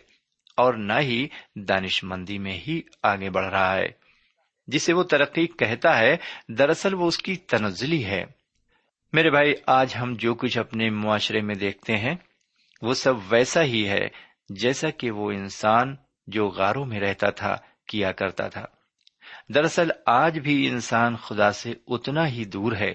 اور 0.56 0.74
نہ 0.74 0.98
ہی 1.00 1.28
دانش 1.54 2.04
مندی 2.04 2.38
میں 2.38 2.52
ہی 2.52 2.82
آگے 3.02 3.30
بڑھ 3.30 3.46
رہا 3.46 3.76
ہے۔ 3.76 4.03
جسے 4.66 4.92
وہ 4.92 5.02
ترقی 5.02 5.46
کہتا 5.46 5.98
ہے، 5.98 6.16
دراصل 6.48 6.94
وہ 6.94 7.06
اس 7.06 7.18
کی 7.18 7.36
تنزلی 7.36 8.04
ہے۔ 8.04 8.24
میرے 9.12 9.30
بھائی، 9.30 9.54
آج 9.66 9.94
ہم 10.00 10.14
جو 10.18 10.34
کچھ 10.34 10.58
اپنے 10.58 10.90
معاشرے 10.90 11.40
میں 11.40 11.54
دیکھتے 11.54 11.96
ہیں، 11.96 12.14
وہ 12.82 12.94
سب 12.94 13.14
ویسا 13.28 13.62
ہی 13.62 13.88
ہے 13.88 14.08
جیسا 14.48 14.90
کہ 14.90 15.10
وہ 15.10 15.30
انسان 15.30 15.96
جو 16.26 16.48
غاروں 16.48 16.86
میں 16.86 17.00
رہتا 17.00 17.30
تھا، 17.30 17.56
کیا 17.86 18.12
کرتا 18.12 18.48
تھا۔ 18.48 18.66
دراصل 19.54 19.90
آج 20.06 20.38
بھی 20.38 20.68
انسان 20.68 21.16
خدا 21.16 21.52
سے 21.52 21.74
اتنا 21.86 22.28
ہی 22.28 22.44
دور 22.44 22.72
ہے 22.72 22.94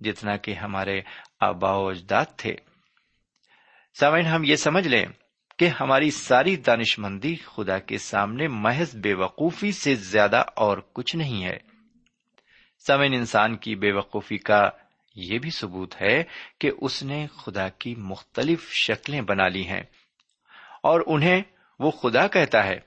جتنا 0.00 0.36
کہ 0.36 0.54
ہمارے 0.54 1.00
آبا 1.40 1.72
و 1.72 1.88
اجداد 1.88 2.24
تھے۔ 2.36 2.54
سامعین، 3.94 4.26
ہم 4.26 4.44
یہ 4.44 4.56
سمجھ 4.56 4.88
لیں 4.88 5.06
کہ 5.60 5.68
ہماری 5.80 6.10
ساری 6.10 6.56
دانش 6.56 6.98
مندی 6.98 7.36
خدا 7.36 7.78
کے 7.78 7.98
سامنے 7.98 8.48
محض 8.48 8.96
بے 8.96 9.14
وقوفی 9.14 9.72
سے 9.72 9.94
زیادہ 9.94 10.44
اور 10.56 10.78
کچھ 10.92 11.16
نہیں 11.16 11.44
ہے۔ 11.44 11.58
سمن 12.86 13.12
انسان 13.14 13.56
کی 13.56 13.74
بے 13.74 13.92
وقوفی 13.92 14.38
کا 14.38 14.70
یہ 15.14 15.38
بھی 15.38 15.50
ثبوت 15.50 16.02
ہے 16.02 16.24
کہ 16.58 16.70
اس 16.80 17.02
نے 17.02 17.26
خدا 17.26 17.68
کی 17.68 17.94
مختلف 17.94 18.72
شکلیں 18.72 19.20
بنا 19.20 19.48
لی 19.48 19.66
ہیں 19.66 19.82
اور 20.82 21.00
انہیں 21.06 21.42
وہ 21.78 21.90
خدا 21.90 22.26
کہتا 22.26 22.64
ہے۔ 22.64 22.78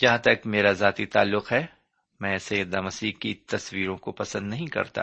جہاں 0.00 0.18
تک 0.18 0.46
میرا 0.46 0.72
ذاتی 0.72 1.06
تعلق 1.06 1.52
ہے، 1.52 1.66
میں 2.20 2.36
سید 2.36 2.74
مسیح 2.74 3.12
کی 3.20 3.34
تصویروں 3.34 3.96
کو 3.96 4.12
پسند 4.12 4.48
نہیں 4.50 4.66
کرتا، 4.66 5.02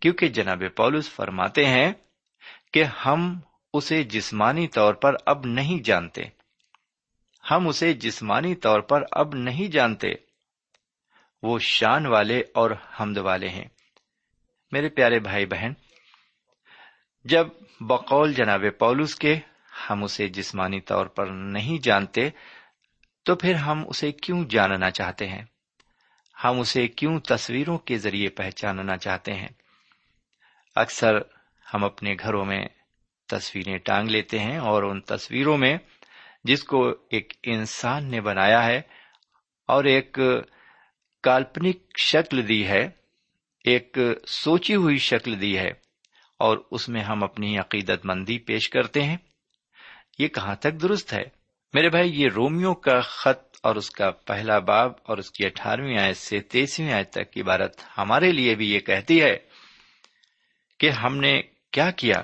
کیونکہ 0.00 0.28
جناب 0.28 0.62
پولس 0.76 1.10
فرماتے 1.10 1.66
ہیں 1.66 1.92
کہ 2.72 2.84
ہم 2.84 3.40
اسے 3.74 4.02
جسمانی 4.02 4.68
طور 4.68 4.94
پر 4.94 5.14
اب 5.26 5.46
نہیں 5.46 5.84
جانتے۔ 5.84 6.22
ہم 7.50 7.68
اسے 7.68 7.92
جسمانی 7.92 8.54
طور 8.54 8.80
پر 8.80 9.02
اب 9.12 9.34
نہیں 9.34 9.72
جانتے۔ 9.72 10.08
وہ 11.42 11.58
شان 11.58 12.06
والے 12.06 12.42
اور 12.54 12.70
حمد 13.00 13.16
والے 13.16 13.48
ہیں۔ 13.48 13.64
میرے 14.72 14.88
پیارے 14.88 15.20
بھائی 15.20 15.46
بہن، 15.46 15.72
جب 17.24 17.46
بقول 17.80 18.34
جناب 18.34 18.64
پولس 18.78 19.14
کے 19.14 19.38
ہم 19.90 20.04
اسے 20.04 20.28
جسمانی 20.28 20.80
طور 20.80 21.06
پر 21.06 21.26
نہیں 21.26 21.84
جانتے، 21.84 22.30
تو 23.24 23.34
پھر 23.34 23.54
ہم 23.54 23.84
اسے 23.88 24.12
کیوں 24.12 24.44
جاننا 24.44 24.90
چاہتے 24.90 25.28
ہیں؟ 25.28 25.44
ہم 26.44 26.60
اسے 26.60 26.88
کیوں 26.88 27.20
تصویروں 27.20 27.78
کے 27.78 27.98
ذریعے 27.98 28.28
پہچاننا 28.28 28.96
چاہتے 28.96 29.32
ہیں؟ 29.32 29.48
اکثر 30.76 31.18
ہم 31.74 31.84
اپنے 31.84 32.14
گھروں 32.20 32.44
میں 32.44 32.64
تصویریں 33.30 33.78
ٹانگ 33.78 34.08
لیتے 34.08 34.38
ہیں 34.38 34.58
اور 34.58 34.82
ان 34.82 35.00
تصویروں 35.00 35.56
میں 35.58 35.76
جس 36.44 36.62
کو 36.64 36.88
ایک 37.10 37.32
انسان 37.42 38.10
نے 38.10 38.20
بنایا 38.20 38.64
ہے 38.66 38.80
اور 39.68 39.84
ایک 39.84 40.18
کالپنک 41.22 41.76
شکل 42.02 42.48
دی 42.48 42.66
ہے، 42.66 42.88
ایک 43.64 43.98
سوچی 44.26 44.74
ہوئی 44.74 44.96
شکل 44.96 45.40
دی 45.40 45.58
ہے 45.58 45.70
اور 46.38 46.58
اس 46.70 46.88
میں 46.88 47.02
ہم 47.02 47.24
اپنی 47.24 47.58
عقیدت 47.58 48.06
مندی 48.06 48.38
پیش 48.38 48.68
کرتے 48.68 49.02
ہیں۔ 49.02 49.16
یہ 50.18 50.28
کہاں 50.28 50.54
تک 50.54 50.80
درست 50.82 51.12
ہے؟ 51.12 51.24
میرے 51.74 51.88
بھائی، 51.88 52.22
یہ 52.22 52.28
رومیو 52.36 52.74
کا 52.74 53.00
خط 53.00 53.56
اور 53.62 53.76
اس 53.76 53.90
کا 53.90 54.10
پہلا 54.10 54.58
باب 54.58 54.92
اور 55.02 55.18
اس 55.18 55.30
کی 55.30 55.46
اٹھارہویں 55.46 55.98
آیت 55.98 56.16
سے 56.16 56.40
تیسویں 56.40 56.92
آیت 56.92 57.10
تک 57.10 57.30
کی 57.32 57.40
عبارت 57.40 57.76
ہمارے 57.98 58.32
لیے 58.32 58.54
بھی 58.54 58.70
یہ 58.70 58.80
کہتی 58.80 59.20
ہے 59.22 59.36
کہ 60.80 60.90
ہم 60.90 61.16
نے 61.16 61.42
کیا 61.70 61.90
کیا؟ 61.90 62.22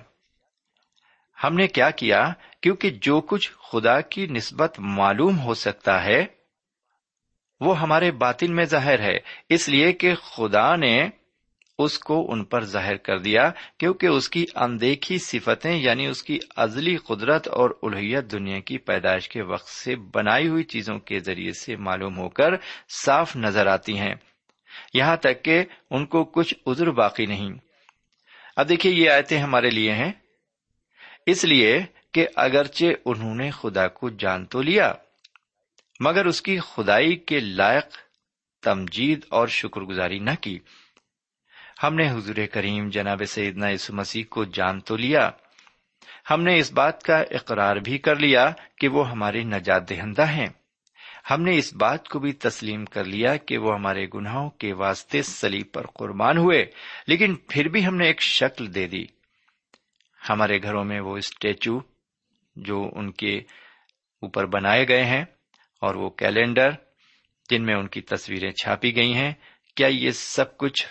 ہم 1.44 1.54
نے 1.54 1.68
کیا 1.68 1.90
کیا 1.90 2.32
کیونکہ 2.60 2.90
جو 2.90 3.20
کچھ 3.20 3.50
خدا 3.72 4.00
کی 4.00 4.26
نسبت 4.26 4.74
معلوم 4.78 5.38
ہو 5.38 5.54
سکتا 5.54 6.04
ہے، 6.04 6.26
وہ 7.60 7.80
ہمارے 7.80 8.10
باطن 8.10 8.56
میں 8.56 8.64
ظاہر 8.64 8.98
ہے۔ 8.98 9.18
اس 9.48 9.68
لیے 9.68 9.92
کہ 9.92 10.14
خدا 10.14 10.76
نے 10.76 11.08
اس 11.78 11.98
کو 11.98 12.32
ان 12.32 12.44
پر 12.44 12.64
ظاہر 12.64 12.96
کر 12.96 13.18
دیا 13.18 13.50
کیونکہ 13.78 14.06
اس 14.06 14.28
کی 14.28 14.44
اندیکھی 14.54 15.18
صفتیں 15.18 15.76
یعنی 15.76 16.06
اس 16.06 16.22
کی 16.22 16.38
ازلی 16.56 16.96
قدرت 16.96 17.48
اور 17.48 17.70
الہیت 17.82 18.32
دنیا 18.32 18.60
کی 18.60 18.78
پیدائش 18.78 19.28
کے 19.28 19.42
وقت 19.42 19.68
سے 19.68 19.96
بنائی 19.96 20.48
ہوئی 20.48 20.62
چیزوں 20.62 20.98
کے 20.98 21.18
ذریعے 21.18 21.52
سے 21.52 21.76
معلوم 21.76 22.18
ہو 22.18 22.28
کر 22.28 22.50
صاف 22.96 23.36
نظر 23.36 23.66
آتی 23.66 23.98
ہیں۔ 23.98 24.14
یہاں 24.94 25.16
تک 25.16 25.44
کہ 25.44 25.64
ان 25.90 26.06
کو 26.06 26.24
کچھ 26.24 26.54
عذر 26.66 26.90
باقی 26.90 27.26
نہیں۔ 27.26 27.50
اب 28.56 28.68
دیکھیے 28.68 28.92
یہ 28.92 29.10
آیتیں 29.10 29.38
ہمارے 29.38 29.70
لیے 29.70 29.92
ہیں۔ 29.92 30.12
اس 31.26 31.44
لیے 31.44 31.82
کہ 32.12 32.26
اگرچہ 32.36 32.84
انہوں 33.04 33.34
نے 33.34 33.50
خدا 33.50 33.88
کو 33.88 34.10
جان 34.10 34.44
تو 34.44 34.62
لیا، 34.62 34.92
مگر 36.00 36.26
اس 36.26 36.42
کی 36.42 36.58
خدائی 36.58 37.16
کے 37.16 37.40
لائق 37.40 37.96
تمجید 38.62 39.20
اور 39.28 39.48
شکر 39.48 39.80
گزاری 39.80 40.18
نہ 40.18 40.30
کی۔ 40.40 40.58
ہم 41.82 41.94
نے 41.94 42.10
حضور 42.10 42.46
کریم 42.52 42.88
جناب 42.88 43.22
سیدنا 43.28 43.68
یسو 43.68 43.94
مسیح 43.94 44.24
کو 44.30 44.44
جان 44.44 44.80
تو 44.80 44.96
لیا۔ 44.96 45.30
ہم 46.30 46.42
نے 46.42 46.58
اس 46.58 46.72
بات 46.72 47.02
کا 47.02 47.18
اقرار 47.18 47.76
بھی 47.76 47.98
کر 47.98 48.16
لیا 48.16 48.50
کہ 48.78 48.88
وہ 48.88 49.10
ہمارے 49.10 49.42
نجات 49.42 49.90
دہندہ 49.90 50.26
ہیں۔ 50.26 50.48
ہم 51.30 51.42
نے 51.42 51.58
اس 51.58 51.74
بات 51.74 52.08
کو 52.08 52.18
بھی 52.18 52.32
تسلیم 52.32 52.84
کر 52.84 53.04
لیا 53.04 53.36
کہ 53.36 53.58
وہ 53.58 53.74
ہمارے 53.74 54.06
گناہوں 54.14 54.50
کے 54.50 54.72
واسطے 54.72 55.22
سلیب 55.22 55.66
پر 55.72 55.86
قربان 55.86 56.38
ہوئے، 56.38 56.64
لیکن 57.06 57.34
پھر 57.34 57.68
بھی 57.68 57.86
ہم 57.86 57.96
نے 57.96 58.06
ایک 58.06 58.22
شکل 58.22 58.74
دے 58.74 58.86
دی۔ 58.86 59.04
ہمارے 60.28 60.62
گھروں 60.62 60.84
میں 60.84 61.00
وہ 61.00 61.16
اسٹیچو 61.16 61.78
جو 62.56 62.90
ان 62.92 63.10
کے 63.10 63.38
اوپر 64.22 64.46
بنائے 64.46 64.88
گئے 64.88 65.04
ہیں 65.04 65.24
اور 65.80 65.94
وہ 65.94 66.10
کیلنڈر 66.10 66.70
جن 67.50 67.64
میں 67.64 67.74
ان 67.74 67.88
کی 67.88 68.00
تصویریں 68.00 68.52
چھاپی 68.52 68.96
گئی 68.96 69.14
ہیں، 69.14 69.32
کیا 69.74 69.86
یہ 69.86 70.10
سب 70.10 70.56
کچھ 70.56 70.86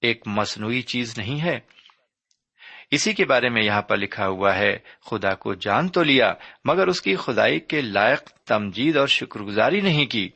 ایک 0.00 0.22
مصنوعی 0.26 0.82
چیز 0.82 1.18
نہیں 1.18 1.40
ہے؟ 1.40 1.58
اسی 2.90 3.12
کے 3.12 3.24
بارے 3.24 3.48
میں 3.48 3.62
یہاں 3.62 3.82
پر 3.82 3.96
لکھا 3.96 4.26
ہوا 4.28 4.56
ہے، 4.56 4.78
خدا 5.06 5.34
کو 5.34 5.54
جان 5.54 5.88
تو 5.88 6.02
لیا، 6.02 6.32
مگر 6.64 6.86
اس 6.86 7.02
کی 7.02 7.16
خدائی 7.16 7.60
کے 7.60 7.80
لائق 7.80 8.20
تمجید 8.20 8.96
اور 8.96 9.06
شکر 9.06 9.40
گزاری 9.40 9.80
نہیں 9.80 10.06
کی۔ 10.06 10.28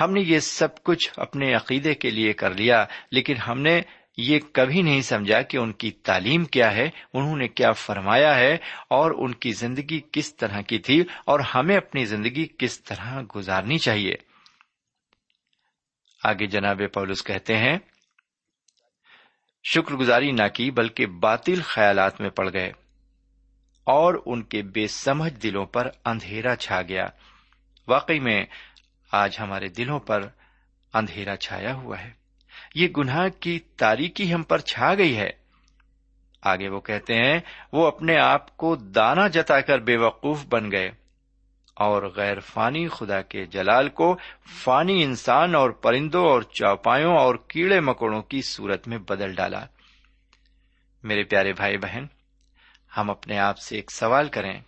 ہم 0.00 0.12
نے 0.12 0.20
یہ 0.20 0.38
سب 0.38 0.82
کچھ 0.82 1.10
اپنے 1.16 1.54
عقیدے 1.54 1.94
کے 1.94 2.10
لیے 2.10 2.32
کر 2.32 2.54
لیا، 2.54 2.84
لیکن 3.10 3.36
ہم 3.36 3.60
نے 3.60 3.80
یہ 4.16 4.38
کبھی 4.52 4.82
نہیں 4.82 5.00
سمجھا 5.00 5.42
کہ 5.42 5.56
ان 5.56 5.72
کی 5.72 5.90
تعلیم 5.90 6.44
کیا 6.44 6.72
ہے، 6.72 6.90
انہوں 7.12 7.36
نے 7.36 7.48
کیا 7.48 7.72
فرمایا 7.72 8.36
ہے 8.36 8.54
اور 8.88 9.10
ان 9.16 9.34
کی 9.34 9.52
زندگی 9.52 10.00
کس 10.12 10.36
طرح 10.36 10.60
کی 10.60 10.78
تھی 10.78 11.04
اور 11.24 11.40
ہمیں 11.40 11.76
اپنی 11.76 12.04
زندگی 12.04 12.46
کس 12.58 12.82
طرح 12.82 13.22
گزارنی 13.36 13.78
چاہیے۔ 13.78 14.14
آگے 16.24 16.46
جناب 16.46 16.80
پولس 16.94 17.24
کہتے 17.24 17.56
ہیں، 17.56 17.78
شکر 19.64 19.94
گزاری 19.94 20.30
نہ 20.30 20.48
کی 20.54 20.70
بلکہ 20.70 21.06
باطل 21.06 21.62
خیالات 21.62 22.20
میں 22.20 22.30
پڑ 22.30 22.52
گئے 22.52 22.68
اور 23.84 24.22
ان 24.26 24.42
کے 24.42 24.62
بے 24.62 24.86
سمجھ 24.86 25.32
دلوں 25.32 25.66
پر 25.66 25.90
اندھیرا 26.04 26.56
چھا 26.56 26.82
گیا۔ 26.82 27.06
واقعی 27.88 28.18
میں 28.18 28.44
آج 29.12 29.36
ہمارے 29.40 29.68
دلوں 29.68 29.98
پر 29.98 30.28
اندھیرا 30.94 31.36
چھایا 31.36 31.74
ہوا 31.74 32.00
ہے۔ 32.00 32.21
یہ 32.74 32.88
گناہ 32.88 33.28
کی 33.40 33.58
تاریکی 33.58 34.34
ہم 34.34 34.42
پر 34.42 34.58
چھا 34.58 34.94
گئی 34.94 35.16
ہے۔ 35.16 35.30
آگے 36.42 36.68
وہ 36.68 36.80
کہتے 36.80 37.14
ہیں، 37.14 37.40
وہ 37.72 37.86
اپنے 37.86 38.18
آپ 38.18 38.56
کو 38.56 38.76
دانا 38.76 39.28
جتا 39.28 39.60
کر 39.60 39.78
بے 39.78 39.96
وقوف 39.96 40.46
بن 40.46 40.70
گئے 40.70 40.90
اور 41.74 42.02
غیر 42.16 42.40
فانی 42.40 42.88
خدا 42.88 43.22
کے 43.22 43.46
جلال 43.46 43.88
کو 43.88 44.16
فانی 44.64 45.04
انسان 45.04 45.54
اور 45.54 45.70
پرندوں 45.70 46.24
اور 46.24 46.42
چوپایوں 46.42 47.16
اور 47.16 47.34
کیڑے 47.34 47.80
مکوڑوں 47.80 48.22
کی 48.22 48.42
صورت 48.42 48.88
میں 48.88 48.98
بدل 48.98 49.34
ڈالا۔ 49.34 49.64
میرے 51.02 51.22
پیارے 51.22 51.52
بھائی 51.52 51.78
بہن، 51.78 52.04
ہم 52.96 53.10
اپنے 53.10 53.38
آپ 53.38 53.58
سے 53.58 53.76
ایک 53.76 53.92
سوال 53.92 54.28
کریں۔ 54.28 54.60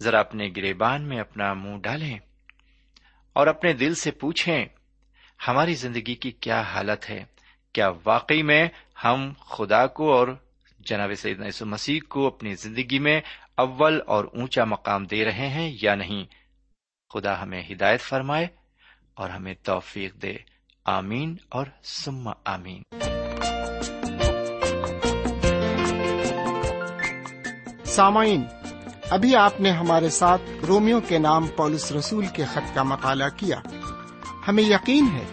ذرا 0.00 0.20
اپنے 0.20 0.48
گریبان 0.56 1.08
میں 1.08 1.18
اپنا 1.18 1.54
منہ 1.54 1.78
ڈالیں 1.80 2.18
اور 3.32 3.46
اپنے 3.46 3.72
دل 3.72 3.94
سے 3.94 4.10
پوچھیں 4.10 4.66
ہماری 5.48 5.74
زندگی 5.74 6.14
کی 6.14 6.30
کیا 6.30 6.60
حالت 6.60 7.10
ہے؟ 7.10 7.24
کیا 7.72 7.90
واقعی 8.04 8.42
میں 8.42 8.68
ہم 9.04 9.32
خدا 9.40 9.86
کو 9.86 10.12
اور 10.12 10.28
جناب 10.78 11.10
سیدنا 11.16 11.46
یسوع 11.46 11.66
مسیح 11.66 12.00
کو 12.08 12.26
اپنی 12.26 12.54
زندگی 12.54 12.98
میں 12.98 13.20
اول 13.56 14.00
اور 14.06 14.24
اونچا 14.24 14.64
مقام 14.64 15.04
دے 15.04 15.24
رہے 15.24 15.48
ہیں 15.48 15.76
یا 15.82 15.94
نہیں؟ 15.94 16.24
خدا 17.14 17.42
ہمیں 17.42 17.62
ہدایت 17.70 18.00
فرمائے 18.00 18.46
اور 19.14 19.30
ہمیں 19.30 19.54
توفیق 19.62 20.14
دے۔ 20.14 20.36
آمین 20.84 21.36
اور 21.48 21.66
سما 21.82 22.32
آمین۔ 22.44 22.82
سامعین، 27.84 28.44
ابھی 29.10 29.36
آپ 29.36 29.60
نے 29.60 29.70
ہمارے 29.70 30.10
ساتھ 30.10 30.42
رومیو 30.68 31.00
کے 31.00 31.18
نام 31.18 31.46
پولس 31.46 31.92
رسول 31.92 32.26
کے 32.26 32.44
خط 32.44 32.74
کا 32.74 32.82
مطالعہ 32.82 33.28
کیا۔ 33.36 33.56
ہمیں 34.50 34.64
یقین 34.64 35.08
ہے، 35.14 35.24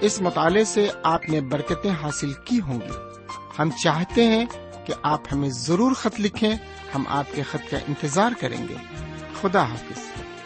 اس 0.00 0.20
مطالعے 0.20 0.64
سے 0.64 0.88
آپ 1.02 1.28
نے 1.28 1.40
برکتیں 1.40 1.90
حاصل 2.02 2.32
کی 2.32 2.60
ہوں 2.60 2.80
گی۔ 2.80 3.24
ہم 3.58 3.70
چاہتے 3.84 4.24
ہیں 4.24 4.46
کہ 4.86 4.94
آپ 5.02 5.20
ہمیں 5.32 5.48
ضرور 5.50 5.92
خط 5.92 6.20
لکھیں، 6.20 6.54
ہم 6.94 7.04
آپ 7.08 7.24
کے 7.34 7.42
خط 7.42 7.70
کا 7.70 7.76
انتظار 7.76 8.32
کریں 8.40 8.68
گے۔ 8.68 8.74
خدا 9.40 9.62
حافظ۔ 9.62 9.98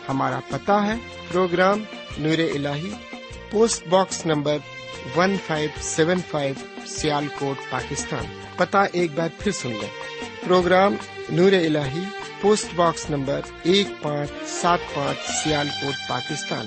ہمارا 0.09 0.41
پتہ 0.51 0.73
ہے، 0.73 0.95
program 1.33 1.79
Noor 2.19 2.39
ul 2.39 2.67
post 3.51 3.87
box 3.89 4.27
number 4.27 4.57
one 5.17 5.37
five 5.47 5.69
seven 5.81 6.21
five 6.31 6.55
Sialkot 7.39 7.71
Pakistan. 7.71 8.25
پتا 8.57 8.83
ایک 8.83 9.11
بار 9.15 9.29
پھر 9.39 9.53
سن 9.53 9.69
لیں۔ 9.69 9.91
پروگرام 10.45 10.95
نور 11.31 11.53
ال 11.53 11.77
پوسٹ 12.41 12.75
باکس 12.75 13.11
نمبر 13.11 13.41
ایک 13.63 13.89
پانچ، 14.03 14.31
سات 14.47 14.79
پانچ 14.95 15.19
سیال 15.45 15.69
کوٹ 15.83 16.09
Pakistan. 16.09 16.67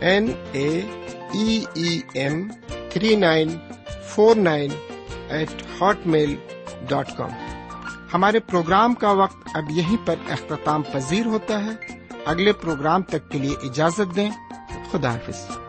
N 0.00 0.32
A 0.52 0.80
M 2.14 2.48
three 2.90 3.16
nine 3.16 3.48
four 4.04 4.36
nine 4.36 4.70
eight 5.28 5.62
Hotmail 6.06 6.36
dot 6.88 7.16
com 7.16 7.30
ہمارے 8.14 8.38
پروگرام 8.38 8.94
کا 8.94 9.10
وقت 9.10 9.48
اب 9.54 9.70
یہیں 9.70 9.96
پر 10.06 10.14
اختتام 10.30 10.82
پذیر 10.82 11.26
ہوتا 11.26 11.64
ہے۔ 11.64 11.98
اگلے 12.24 12.52
پروگرام 12.52 13.02
تک 13.02 13.28
کے 13.28 13.38
لیے 13.38 13.54
اجازت 13.62 14.16
دیں۔ 14.16 14.30
خدا 14.90 15.12
حافظ۔ 15.12 15.59